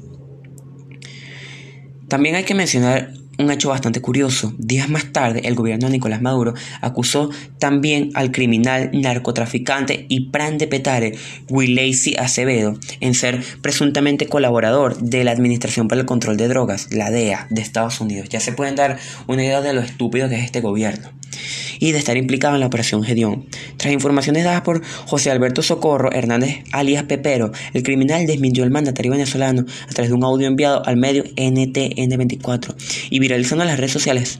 También 2.08 2.36
hay 2.36 2.44
que 2.44 2.54
mencionar 2.54 3.12
un 3.38 3.50
hecho 3.50 3.68
bastante 3.68 4.00
curioso. 4.00 4.54
Días 4.58 4.88
más 4.88 5.12
tarde, 5.12 5.42
el 5.44 5.54
gobierno 5.54 5.86
de 5.86 5.92
Nicolás 5.92 6.22
Maduro 6.22 6.54
acusó 6.80 7.30
también 7.58 8.10
al 8.14 8.32
criminal 8.32 8.90
narcotraficante 8.92 10.06
y 10.08 10.30
pran 10.30 10.58
de 10.58 10.66
Petare, 10.66 11.16
Willacy 11.48 12.16
Acevedo, 12.16 12.78
en 13.00 13.14
ser 13.14 13.42
presuntamente 13.60 14.26
colaborador 14.26 14.98
de 14.98 15.24
la 15.24 15.32
Administración 15.32 15.88
para 15.88 16.00
el 16.00 16.06
Control 16.06 16.36
de 16.36 16.48
Drogas, 16.48 16.92
la 16.92 17.10
DEA, 17.10 17.46
de 17.50 17.60
Estados 17.60 18.00
Unidos. 18.00 18.28
Ya 18.28 18.40
se 18.40 18.52
pueden 18.52 18.76
dar 18.76 18.98
una 19.26 19.44
idea 19.44 19.60
de 19.60 19.72
lo 19.72 19.80
estúpido 19.80 20.28
que 20.28 20.36
es 20.36 20.44
este 20.44 20.60
gobierno 20.60 21.10
y 21.78 21.92
de 21.92 21.98
estar 21.98 22.16
implicado 22.16 22.54
en 22.54 22.60
la 22.60 22.66
operación 22.66 23.02
Gedeón. 23.02 23.46
Tras 23.76 23.92
informaciones 23.92 24.44
dadas 24.44 24.62
por 24.62 24.82
José 25.06 25.30
Alberto 25.30 25.62
Socorro 25.62 26.12
Hernández 26.12 26.64
alias 26.72 27.04
Pepero, 27.04 27.52
el 27.74 27.82
criminal 27.82 28.26
desmintió 28.26 28.64
al 28.64 28.70
mandatario 28.70 29.12
venezolano 29.12 29.64
a 29.88 29.92
través 29.92 30.10
de 30.10 30.14
un 30.16 30.24
audio 30.24 30.46
enviado 30.46 30.84
al 30.86 30.96
medio 30.96 31.24
NTN24 31.24 32.74
y 33.10 33.20
viralizando 33.26 33.64
en 33.64 33.70
las 33.70 33.78
redes 33.78 33.92
sociales. 33.92 34.38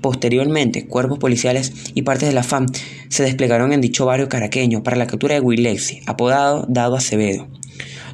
Posteriormente, 0.00 0.86
cuerpos 0.86 1.18
policiales 1.18 1.72
y 1.94 2.02
partes 2.02 2.28
de 2.28 2.34
la 2.34 2.44
FAM 2.44 2.66
se 3.08 3.24
desplegaron 3.24 3.72
en 3.72 3.80
dicho 3.80 4.06
barrio 4.06 4.28
caraqueño 4.28 4.84
para 4.84 4.96
la 4.96 5.08
captura 5.08 5.34
de 5.34 5.40
Willexi, 5.40 6.02
apodado 6.06 6.66
Dado 6.68 6.94
Acevedo, 6.94 7.48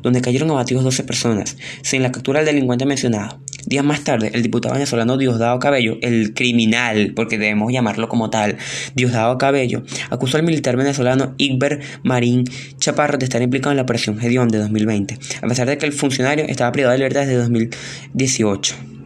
donde 0.03 0.23
cayeron 0.23 0.51
abatidos 0.51 0.85
12 0.85 1.05
personas, 1.05 1.59
sin 1.83 2.03
la 2.03 2.11
captura 2.11 2.41
del 2.41 2.55
delincuente 2.55 2.87
mencionado. 2.87 3.39
Días 3.67 3.85
más 3.85 4.03
tarde, 4.03 4.31
el 4.33 4.43
diputado 4.43 4.73
venezolano 4.73 5.19
Diosdado 5.19 5.59
Cabello, 5.59 5.99
el 6.01 6.33
criminal, 6.33 7.13
porque 7.15 7.37
debemos 7.37 7.71
llamarlo 7.71 8.09
como 8.09 8.31
tal, 8.31 8.57
Diosdado 8.95 9.37
Cabello, 9.37 9.83
acusó 10.09 10.39
al 10.39 10.45
militar 10.45 10.77
venezolano 10.77 11.35
Igber 11.37 11.81
Marín 12.03 12.45
Chaparro 12.79 13.19
de 13.19 13.25
estar 13.25 13.43
implicado 13.43 13.73
en 13.73 13.77
la 13.77 13.83
operación 13.83 14.19
Gedeón 14.19 14.49
de 14.49 14.59
2020, 14.59 15.19
a 15.43 15.47
pesar 15.47 15.69
de 15.69 15.77
que 15.77 15.85
el 15.85 15.93
funcionario 15.93 16.47
estaba 16.49 16.73
privado 16.73 16.93
de 16.93 16.99
libertad 16.99 17.21
desde 17.21 17.37
2018. 17.37 19.02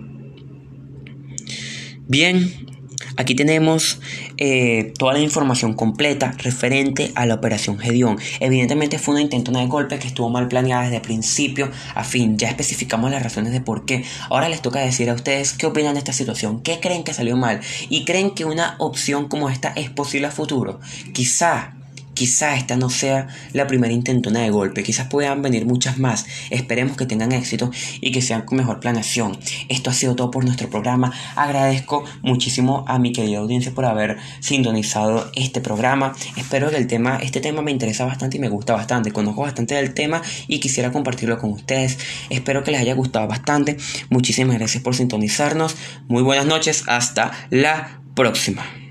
Bien, 2.08 2.68
aquí 3.16 3.34
tenemos 3.34 4.00
eh, 4.36 4.92
toda 4.96 5.14
la 5.14 5.18
información 5.18 5.74
completa 5.74 6.36
referente 6.38 7.10
a 7.16 7.26
la 7.26 7.34
operación 7.34 7.78
Gedeón. 7.78 8.18
Evidentemente 8.38 9.00
fue 9.00 9.14
una 9.14 9.22
intentona 9.22 9.58
de 9.58 9.66
golpe 9.66 9.98
que 9.98 10.06
estuvo 10.06 10.30
mal 10.30 10.46
planeada 10.46 10.84
desde 10.84 11.00
principio 11.00 11.68
a 11.96 12.04
fin. 12.04 12.38
Ya 12.38 12.48
especificamos 12.48 13.10
las 13.10 13.24
razones 13.24 13.52
de 13.52 13.60
por 13.60 13.86
qué. 13.86 14.04
Ahora 14.30 14.48
les 14.48 14.62
toca 14.62 14.78
decir 14.78 15.10
a 15.10 15.14
ustedes 15.14 15.52
qué 15.54 15.66
opinan 15.66 15.94
de 15.94 15.98
esta 15.98 16.12
situación, 16.12 16.62
qué 16.62 16.78
creen 16.78 17.02
que 17.02 17.12
salió 17.12 17.36
mal 17.36 17.60
y 17.88 18.04
creen 18.04 18.30
que 18.30 18.44
una 18.44 18.76
opción 18.78 19.26
como 19.26 19.50
esta 19.50 19.70
es 19.70 19.90
posible 19.90 20.28
a 20.28 20.30
futuro. 20.30 20.78
Quizá 21.12 21.75
Quizá 22.16 22.56
esta 22.56 22.78
no 22.78 22.88
sea 22.88 23.28
la 23.52 23.66
primera 23.66 23.92
intentona 23.92 24.40
de 24.40 24.48
golpe, 24.48 24.82
quizás 24.82 25.06
puedan 25.08 25.42
venir 25.42 25.66
muchas 25.66 25.98
más. 25.98 26.24
Esperemos 26.48 26.96
que 26.96 27.04
tengan 27.04 27.30
éxito 27.32 27.70
y 28.00 28.10
que 28.10 28.22
sean 28.22 28.40
con 28.46 28.56
mejor 28.56 28.80
planeación. 28.80 29.38
Esto 29.68 29.90
ha 29.90 29.92
sido 29.92 30.16
todo 30.16 30.30
por 30.30 30.42
nuestro 30.42 30.70
programa. 30.70 31.12
Agradezco 31.34 32.04
muchísimo 32.22 32.86
a 32.88 32.98
mi 32.98 33.12
querida 33.12 33.40
audiencia 33.40 33.70
por 33.74 33.84
haber 33.84 34.16
sintonizado 34.40 35.30
este 35.34 35.60
programa. 35.60 36.14
Espero 36.38 36.70
que 36.70 36.78
el 36.78 36.86
tema, 36.86 37.18
este 37.22 37.42
tema 37.42 37.60
me 37.60 37.70
interesa 37.70 38.06
bastante 38.06 38.38
y 38.38 38.40
me 38.40 38.48
gusta 38.48 38.72
bastante. 38.72 39.12
Conozco 39.12 39.42
bastante 39.42 39.74
del 39.74 39.92
tema 39.92 40.22
y 40.48 40.58
quisiera 40.58 40.90
compartirlo 40.92 41.36
con 41.38 41.50
ustedes. 41.50 41.98
Espero 42.30 42.64
que 42.64 42.70
les 42.70 42.80
haya 42.80 42.94
gustado 42.94 43.28
bastante. 43.28 43.76
Muchísimas 44.08 44.56
gracias 44.56 44.82
por 44.82 44.94
sintonizarnos. 44.94 45.76
Muy 46.08 46.22
buenas 46.22 46.46
noches. 46.46 46.84
Hasta 46.86 47.32
la 47.50 48.00
próxima. 48.14 48.85